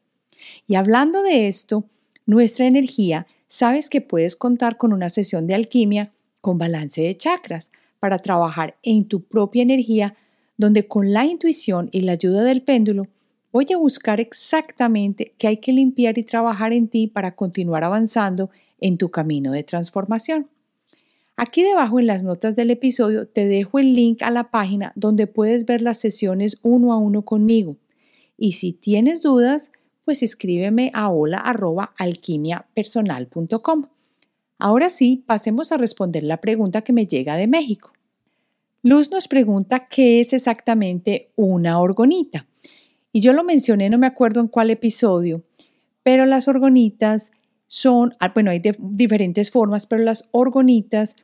Y 0.66 0.74
hablando 0.74 1.22
de 1.22 1.48
esto, 1.48 1.84
nuestra 2.26 2.66
energía, 2.66 3.26
sabes 3.46 3.90
que 3.90 4.00
puedes 4.00 4.36
contar 4.36 4.76
con 4.76 4.92
una 4.92 5.08
sesión 5.08 5.46
de 5.46 5.54
alquimia 5.54 6.12
con 6.40 6.58
balance 6.58 7.02
de 7.02 7.16
chakras 7.16 7.70
para 7.98 8.18
trabajar 8.18 8.76
en 8.82 9.04
tu 9.04 9.22
propia 9.22 9.62
energía, 9.62 10.14
donde 10.56 10.86
con 10.86 11.12
la 11.12 11.24
intuición 11.24 11.88
y 11.92 12.00
la 12.02 12.12
ayuda 12.12 12.42
del 12.42 12.62
péndulo 12.62 13.08
voy 13.52 13.66
a 13.74 13.76
buscar 13.76 14.20
exactamente 14.20 15.34
qué 15.36 15.48
hay 15.48 15.56
que 15.56 15.72
limpiar 15.72 16.16
y 16.18 16.22
trabajar 16.22 16.72
en 16.72 16.88
ti 16.88 17.08
para 17.08 17.34
continuar 17.34 17.84
avanzando 17.84 18.50
en 18.80 18.96
tu 18.96 19.10
camino 19.10 19.52
de 19.52 19.64
transformación. 19.64 20.48
Aquí 21.42 21.62
debajo 21.62 21.98
en 21.98 22.06
las 22.06 22.22
notas 22.22 22.54
del 22.54 22.70
episodio 22.70 23.26
te 23.26 23.46
dejo 23.46 23.78
el 23.78 23.94
link 23.94 24.22
a 24.22 24.30
la 24.30 24.50
página 24.50 24.92
donde 24.94 25.26
puedes 25.26 25.64
ver 25.64 25.80
las 25.80 25.96
sesiones 25.96 26.58
uno 26.60 26.92
a 26.92 26.98
uno 26.98 27.22
conmigo. 27.22 27.78
Y 28.36 28.52
si 28.52 28.74
tienes 28.74 29.22
dudas, 29.22 29.72
pues 30.04 30.22
escríbeme 30.22 30.90
a 30.92 31.08
hola@alquimiapersonal.com. 31.08 33.86
Ahora 34.58 34.90
sí, 34.90 35.24
pasemos 35.24 35.72
a 35.72 35.78
responder 35.78 36.24
la 36.24 36.42
pregunta 36.42 36.82
que 36.82 36.92
me 36.92 37.06
llega 37.06 37.36
de 37.36 37.46
México. 37.46 37.94
Luz 38.82 39.10
nos 39.10 39.26
pregunta 39.26 39.88
qué 39.88 40.20
es 40.20 40.34
exactamente 40.34 41.30
una 41.36 41.80
orgonita. 41.80 42.46
Y 43.14 43.20
yo 43.20 43.32
lo 43.32 43.44
mencioné, 43.44 43.88
no 43.88 43.96
me 43.96 44.08
acuerdo 44.08 44.40
en 44.40 44.48
cuál 44.48 44.68
episodio, 44.68 45.42
pero 46.02 46.26
las 46.26 46.48
orgonitas 46.48 47.32
son, 47.66 48.12
ah, 48.20 48.32
bueno, 48.34 48.50
hay 48.50 48.60
diferentes 48.78 49.50
formas, 49.50 49.86
pero 49.86 50.02
las 50.02 50.28
orgonitas 50.32 51.16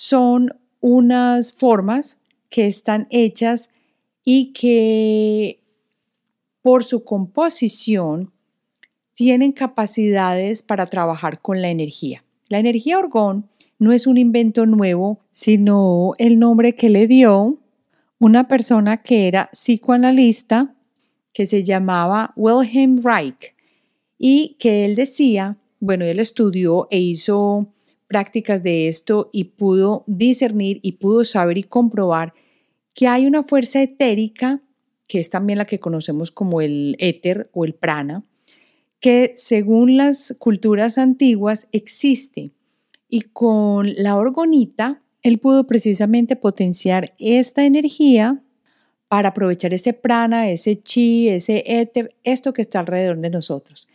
son 0.00 0.54
unas 0.78 1.50
formas 1.50 2.20
que 2.50 2.68
están 2.68 3.08
hechas 3.10 3.68
y 4.24 4.52
que 4.52 5.60
por 6.62 6.84
su 6.84 7.02
composición 7.02 8.30
tienen 9.14 9.50
capacidades 9.50 10.62
para 10.62 10.86
trabajar 10.86 11.40
con 11.40 11.60
la 11.62 11.70
energía. 11.70 12.22
La 12.48 12.60
energía 12.60 12.96
orgón 12.96 13.48
no 13.80 13.90
es 13.90 14.06
un 14.06 14.18
invento 14.18 14.66
nuevo, 14.66 15.18
sino 15.32 16.12
el 16.18 16.38
nombre 16.38 16.76
que 16.76 16.90
le 16.90 17.08
dio 17.08 17.58
una 18.20 18.46
persona 18.46 19.02
que 19.02 19.26
era 19.26 19.50
psicoanalista 19.52 20.76
que 21.32 21.44
se 21.44 21.64
llamaba 21.64 22.32
Wilhelm 22.36 23.02
Reich 23.02 23.56
y 24.16 24.56
que 24.60 24.84
él 24.84 24.94
decía, 24.94 25.58
bueno, 25.80 26.04
él 26.04 26.20
estudió 26.20 26.86
e 26.88 27.00
hizo 27.00 27.74
prácticas 28.08 28.62
de 28.62 28.88
esto 28.88 29.30
y 29.32 29.44
pudo 29.44 30.02
discernir 30.06 30.80
y 30.82 30.92
pudo 30.92 31.24
saber 31.24 31.58
y 31.58 31.62
comprobar 31.62 32.34
que 32.94 33.06
hay 33.06 33.26
una 33.26 33.44
fuerza 33.44 33.80
etérica, 33.80 34.60
que 35.06 35.20
es 35.20 35.30
también 35.30 35.58
la 35.58 35.66
que 35.66 35.78
conocemos 35.78 36.32
como 36.32 36.60
el 36.60 36.96
éter 36.98 37.48
o 37.52 37.64
el 37.64 37.74
prana, 37.74 38.24
que 38.98 39.34
según 39.36 39.96
las 39.96 40.34
culturas 40.38 40.98
antiguas 40.98 41.68
existe. 41.70 42.50
Y 43.08 43.20
con 43.20 43.94
la 43.94 44.16
orgonita, 44.16 45.00
él 45.22 45.38
pudo 45.38 45.66
precisamente 45.66 46.34
potenciar 46.34 47.14
esta 47.18 47.64
energía 47.64 48.42
para 49.06 49.28
aprovechar 49.30 49.72
ese 49.72 49.92
prana, 49.92 50.50
ese 50.50 50.82
chi, 50.82 51.28
ese 51.28 51.62
éter, 51.66 52.14
esto 52.24 52.52
que 52.52 52.62
está 52.62 52.80
alrededor 52.80 53.18
de 53.18 53.30
nosotros. 53.30 53.86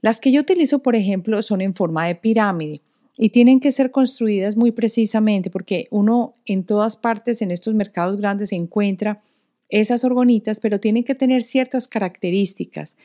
Las 0.00 0.20
que 0.20 0.30
yo 0.30 0.40
utilizo, 0.40 0.80
por 0.80 0.94
ejemplo, 0.94 1.40
son 1.42 1.60
en 1.60 1.74
forma 1.74 2.06
de 2.06 2.14
pirámide 2.16 2.82
y 3.16 3.30
tienen 3.30 3.60
que 3.60 3.72
ser 3.72 3.90
construidas 3.90 4.56
muy 4.56 4.72
precisamente 4.72 5.50
porque 5.50 5.86
uno 5.90 6.34
en 6.46 6.64
todas 6.64 6.96
partes 6.96 7.42
en 7.42 7.50
estos 7.50 7.74
mercados 7.74 8.16
grandes 8.16 8.50
se 8.50 8.56
encuentra 8.56 9.22
esas 9.68 10.04
orgonitas, 10.04 10.60
pero 10.60 10.80
tienen 10.80 11.04
que 11.04 11.14
tener 11.14 11.42
ciertas 11.42 11.88
características. 11.88 12.96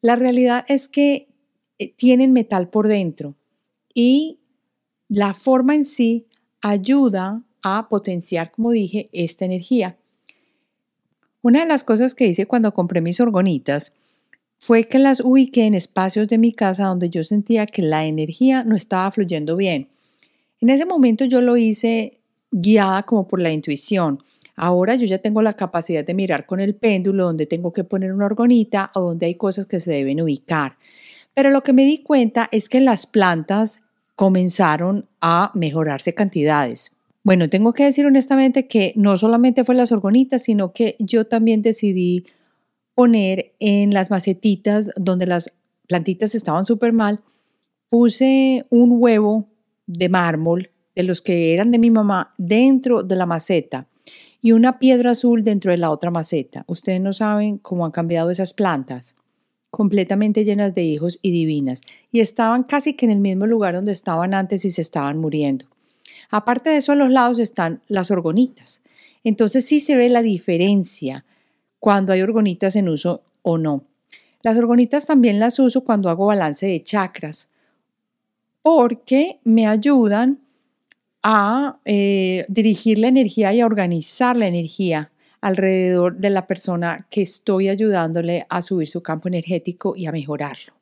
La 0.00 0.16
realidad 0.16 0.64
es 0.68 0.88
que 0.88 1.28
eh, 1.78 1.92
tienen 1.96 2.32
metal 2.32 2.68
por 2.68 2.88
dentro 2.88 3.34
y 3.94 4.38
la 5.08 5.34
forma 5.34 5.74
en 5.74 5.84
sí 5.84 6.26
ayuda 6.60 7.42
a 7.62 7.88
potenciar, 7.88 8.50
como 8.50 8.70
dije, 8.70 9.08
esta 9.12 9.44
energía. 9.44 9.96
Una 11.42 11.60
de 11.60 11.66
las 11.66 11.84
cosas 11.84 12.14
que 12.14 12.26
hice 12.26 12.46
cuando 12.46 12.74
compré 12.74 13.00
mis 13.00 13.20
orgonitas 13.20 13.92
fue 14.58 14.84
que 14.84 14.98
las 14.98 15.20
ubiqué 15.20 15.64
en 15.64 15.74
espacios 15.74 16.28
de 16.28 16.38
mi 16.38 16.52
casa 16.52 16.86
donde 16.86 17.10
yo 17.10 17.22
sentía 17.24 17.66
que 17.66 17.82
la 17.82 18.06
energía 18.06 18.64
no 18.64 18.76
estaba 18.76 19.10
fluyendo 19.10 19.56
bien. 19.56 19.88
En 20.60 20.70
ese 20.70 20.86
momento 20.86 21.24
yo 21.24 21.40
lo 21.40 21.56
hice 21.56 22.18
guiada 22.50 23.02
como 23.02 23.28
por 23.28 23.40
la 23.40 23.52
intuición. 23.52 24.18
Ahora 24.56 24.94
yo 24.94 25.06
ya 25.06 25.18
tengo 25.18 25.42
la 25.42 25.52
capacidad 25.52 26.04
de 26.04 26.14
mirar 26.14 26.46
con 26.46 26.60
el 26.60 26.74
péndulo 26.74 27.26
donde 27.26 27.46
tengo 27.46 27.72
que 27.72 27.84
poner 27.84 28.12
una 28.12 28.26
orgonita 28.26 28.90
o 28.94 29.00
donde 29.00 29.26
hay 29.26 29.34
cosas 29.34 29.66
que 29.66 29.80
se 29.80 29.90
deben 29.90 30.20
ubicar. 30.22 30.76
Pero 31.34 31.50
lo 31.50 31.62
que 31.62 31.74
me 31.74 31.84
di 31.84 31.98
cuenta 31.98 32.48
es 32.50 32.70
que 32.70 32.80
las 32.80 33.06
plantas 33.06 33.80
comenzaron 34.14 35.06
a 35.20 35.50
mejorarse 35.54 36.14
cantidades. 36.14 36.90
Bueno, 37.22 37.50
tengo 37.50 37.74
que 37.74 37.84
decir 37.84 38.06
honestamente 38.06 38.66
que 38.66 38.94
no 38.96 39.18
solamente 39.18 39.64
fue 39.64 39.74
las 39.74 39.92
orgonitas, 39.92 40.44
sino 40.44 40.72
que 40.72 40.96
yo 40.98 41.26
también 41.26 41.60
decidí 41.60 42.24
poner 42.96 43.52
en 43.60 43.92
las 43.92 44.10
macetitas 44.10 44.90
donde 44.96 45.26
las 45.26 45.52
plantitas 45.86 46.34
estaban 46.34 46.64
súper 46.64 46.94
mal, 46.94 47.20
puse 47.90 48.64
un 48.70 48.96
huevo 48.98 49.46
de 49.86 50.08
mármol 50.08 50.70
de 50.94 51.02
los 51.02 51.20
que 51.20 51.52
eran 51.52 51.70
de 51.70 51.78
mi 51.78 51.90
mamá 51.90 52.34
dentro 52.38 53.02
de 53.02 53.14
la 53.14 53.26
maceta 53.26 53.86
y 54.40 54.52
una 54.52 54.78
piedra 54.78 55.10
azul 55.10 55.44
dentro 55.44 55.70
de 55.70 55.76
la 55.76 55.90
otra 55.90 56.10
maceta. 56.10 56.64
Ustedes 56.66 57.00
no 57.00 57.12
saben 57.12 57.58
cómo 57.58 57.84
han 57.84 57.92
cambiado 57.92 58.30
esas 58.30 58.54
plantas 58.54 59.14
completamente 59.70 60.42
llenas 60.42 60.74
de 60.74 60.84
hijos 60.84 61.18
y 61.20 61.32
divinas, 61.32 61.82
y 62.10 62.20
estaban 62.20 62.62
casi 62.62 62.94
que 62.94 63.04
en 63.04 63.12
el 63.12 63.20
mismo 63.20 63.46
lugar 63.46 63.74
donde 63.74 63.92
estaban 63.92 64.32
antes 64.32 64.64
y 64.64 64.70
se 64.70 64.80
estaban 64.80 65.18
muriendo. 65.18 65.66
Aparte 66.30 66.70
de 66.70 66.78
eso, 66.78 66.92
a 66.92 66.96
los 66.96 67.10
lados 67.10 67.38
están 67.38 67.82
las 67.86 68.10
orgonitas. 68.10 68.82
Entonces 69.22 69.66
sí 69.66 69.80
se 69.80 69.94
ve 69.94 70.08
la 70.08 70.22
diferencia 70.22 71.26
cuando 71.78 72.12
hay 72.12 72.22
orgonitas 72.22 72.76
en 72.76 72.88
uso 72.88 73.22
o 73.42 73.58
no. 73.58 73.84
Las 74.42 74.58
orgonitas 74.58 75.06
también 75.06 75.38
las 75.38 75.58
uso 75.58 75.82
cuando 75.84 76.08
hago 76.08 76.26
balance 76.26 76.66
de 76.66 76.82
chakras, 76.82 77.48
porque 78.62 79.40
me 79.44 79.66
ayudan 79.66 80.40
a 81.22 81.80
eh, 81.84 82.44
dirigir 82.48 82.98
la 82.98 83.08
energía 83.08 83.52
y 83.52 83.60
a 83.60 83.66
organizar 83.66 84.36
la 84.36 84.46
energía 84.46 85.10
alrededor 85.40 86.16
de 86.16 86.30
la 86.30 86.46
persona 86.46 87.06
que 87.10 87.22
estoy 87.22 87.68
ayudándole 87.68 88.46
a 88.48 88.62
subir 88.62 88.88
su 88.88 89.02
campo 89.02 89.28
energético 89.28 89.96
y 89.96 90.06
a 90.06 90.12
mejorarlo. 90.12 90.72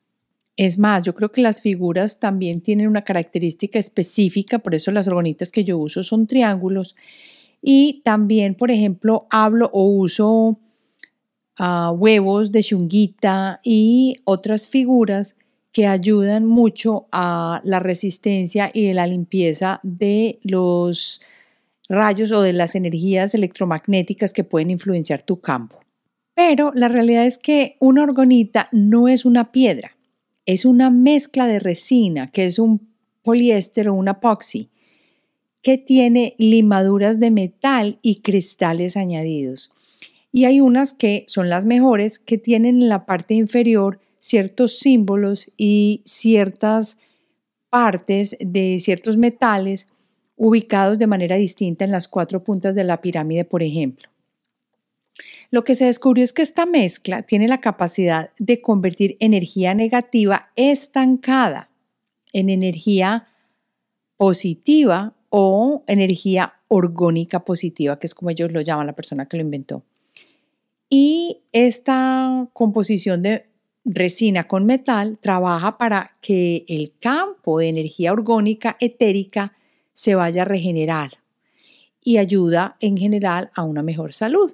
Es 0.57 0.77
más, 0.77 1.03
yo 1.03 1.13
creo 1.13 1.31
que 1.31 1.41
las 1.41 1.61
figuras 1.61 2.19
también 2.19 2.61
tienen 2.61 2.87
una 2.87 3.03
característica 3.03 3.77
específica, 3.77 4.59
por 4.59 4.73
eso 4.73 4.91
las 4.91 5.07
orgonitas 5.07 5.51
que 5.51 5.63
yo 5.63 5.77
uso 5.77 6.01
son 6.01 6.27
triángulos. 6.27 6.95
Y 7.61 8.01
también, 8.05 8.55
por 8.55 8.71
ejemplo, 8.71 9.27
hablo 9.29 9.69
o 9.73 9.87
uso 9.87 10.59
huevos 11.59 12.51
de 12.51 12.63
chunguita 12.63 13.59
y 13.63 14.17
otras 14.25 14.67
figuras 14.67 15.35
que 15.71 15.87
ayudan 15.87 16.45
mucho 16.45 17.07
a 17.11 17.61
la 17.63 17.79
resistencia 17.79 18.71
y 18.73 18.87
de 18.87 18.93
la 18.93 19.07
limpieza 19.07 19.79
de 19.83 20.39
los 20.41 21.21
rayos 21.89 22.31
o 22.31 22.41
de 22.41 22.53
las 22.53 22.75
energías 22.75 23.33
electromagnéticas 23.33 24.31
que 24.31 24.43
pueden 24.43 24.71
influenciar 24.71 25.21
tu 25.21 25.41
campo. 25.41 25.79
Pero 26.33 26.71
la 26.73 26.87
realidad 26.87 27.25
es 27.25 27.37
que 27.37 27.77
una 27.79 28.03
orgonita 28.03 28.69
no 28.71 29.07
es 29.07 29.25
una 29.25 29.51
piedra, 29.51 29.97
es 30.45 30.65
una 30.65 30.89
mezcla 30.89 31.47
de 31.47 31.59
resina, 31.59 32.27
que 32.27 32.45
es 32.45 32.59
un 32.59 32.87
poliéster 33.23 33.89
o 33.89 33.93
un 33.93 34.07
epoxi, 34.07 34.69
que 35.61 35.77
tiene 35.77 36.35
limaduras 36.37 37.19
de 37.19 37.31
metal 37.31 37.99
y 38.01 38.21
cristales 38.21 38.95
añadidos. 38.95 39.71
Y 40.35 40.43
hay 40.43 40.59
unas 40.59 40.91
que 40.91 41.23
son 41.29 41.47
las 41.47 41.65
mejores, 41.65 42.19
que 42.19 42.37
tienen 42.37 42.81
en 42.81 42.89
la 42.89 43.05
parte 43.05 43.35
inferior 43.35 44.01
ciertos 44.19 44.79
símbolos 44.79 45.49
y 45.55 46.01
ciertas 46.03 46.97
partes 47.69 48.35
de 48.41 48.79
ciertos 48.81 49.15
metales 49.15 49.87
ubicados 50.35 50.99
de 50.99 51.07
manera 51.07 51.37
distinta 51.37 51.85
en 51.85 51.91
las 51.91 52.09
cuatro 52.09 52.43
puntas 52.43 52.75
de 52.75 52.83
la 52.83 52.99
pirámide, 52.99 53.45
por 53.45 53.63
ejemplo. 53.63 54.09
Lo 55.51 55.63
que 55.63 55.73
se 55.73 55.85
descubrió 55.85 56.25
es 56.25 56.33
que 56.33 56.41
esta 56.41 56.65
mezcla 56.65 57.21
tiene 57.21 57.47
la 57.47 57.61
capacidad 57.61 58.31
de 58.37 58.59
convertir 58.59 59.15
energía 59.21 59.73
negativa 59.73 60.49
estancada 60.57 61.69
en 62.33 62.49
energía 62.49 63.29
positiva 64.17 65.13
o 65.29 65.85
energía 65.87 66.55
orgónica 66.67 67.45
positiva, 67.45 67.99
que 67.99 68.07
es 68.07 68.13
como 68.13 68.31
ellos 68.31 68.51
lo 68.51 68.59
llaman 68.59 68.87
la 68.87 68.95
persona 68.95 69.27
que 69.29 69.37
lo 69.37 69.43
inventó. 69.43 69.85
Y 70.89 71.43
esta 71.51 72.47
composición 72.53 73.21
de 73.21 73.45
resina 73.85 74.47
con 74.47 74.65
metal 74.65 75.19
trabaja 75.21 75.77
para 75.77 76.17
que 76.21 76.65
el 76.67 76.93
campo 76.99 77.59
de 77.59 77.69
energía 77.69 78.11
orgónica 78.11 78.77
etérica 78.79 79.53
se 79.93 80.15
vaya 80.15 80.41
a 80.41 80.45
regenerar 80.45 81.19
y 82.01 82.17
ayuda 82.17 82.77
en 82.79 82.97
general 82.97 83.51
a 83.55 83.63
una 83.63 83.83
mejor 83.83 84.13
salud. 84.13 84.53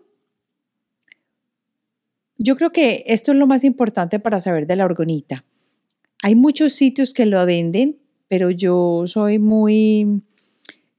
Yo 2.38 2.56
creo 2.56 2.72
que 2.72 3.04
esto 3.08 3.32
es 3.32 3.38
lo 3.38 3.48
más 3.48 3.64
importante 3.64 4.20
para 4.20 4.40
saber 4.40 4.68
de 4.68 4.76
la 4.76 4.86
orgonita. 4.86 5.46
Hay 6.24 6.36
muchos 6.36 6.74
sitios 6.74 7.14
que 7.14 7.26
lo 7.26 7.46
venden, 7.46 8.00
pero 8.28 8.50
yo 8.52 9.04
soy 9.06 9.38
muy 9.38 10.22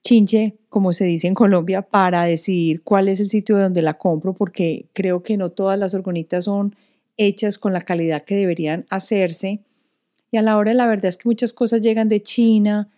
chinche, 0.03 0.57
como 0.73 0.93
se 0.93 1.05
dice 1.05 1.29
en 1.29 1.35
Colombia, 1.35 1.83
para 1.83 2.25
decidir 2.25 2.83
cuál 2.83 3.09
es 3.09 3.21
el 3.21 3.29
sitio 3.29 3.57
donde 3.57 3.83
la 3.83 3.95
compro, 3.95 4.33
porque 4.33 4.87
creo 4.93 5.23
que 5.23 5.37
no 5.37 5.51
todas 5.51 5.79
las 5.79 5.95
orgonitas 5.95 6.47
son 6.47 6.75
hechas 7.17 7.59
con 7.59 7.73
la 7.73 7.83
calidad 7.83 8.25
que 8.25 8.35
deberían 8.35 8.87
hacerse. 8.91 9.61
Y 10.33 10.39
a 10.39 10.43
la 10.43 10.57
hora 10.57 10.71
de 10.71 10.77
la 10.77 10.89
verdad 10.89 11.07
es 11.07 11.19
que 11.19 11.29
muchas 11.29 11.53
cosas 11.53 11.81
llegan 11.83 12.09
de 12.09 12.23
China, 12.23 12.91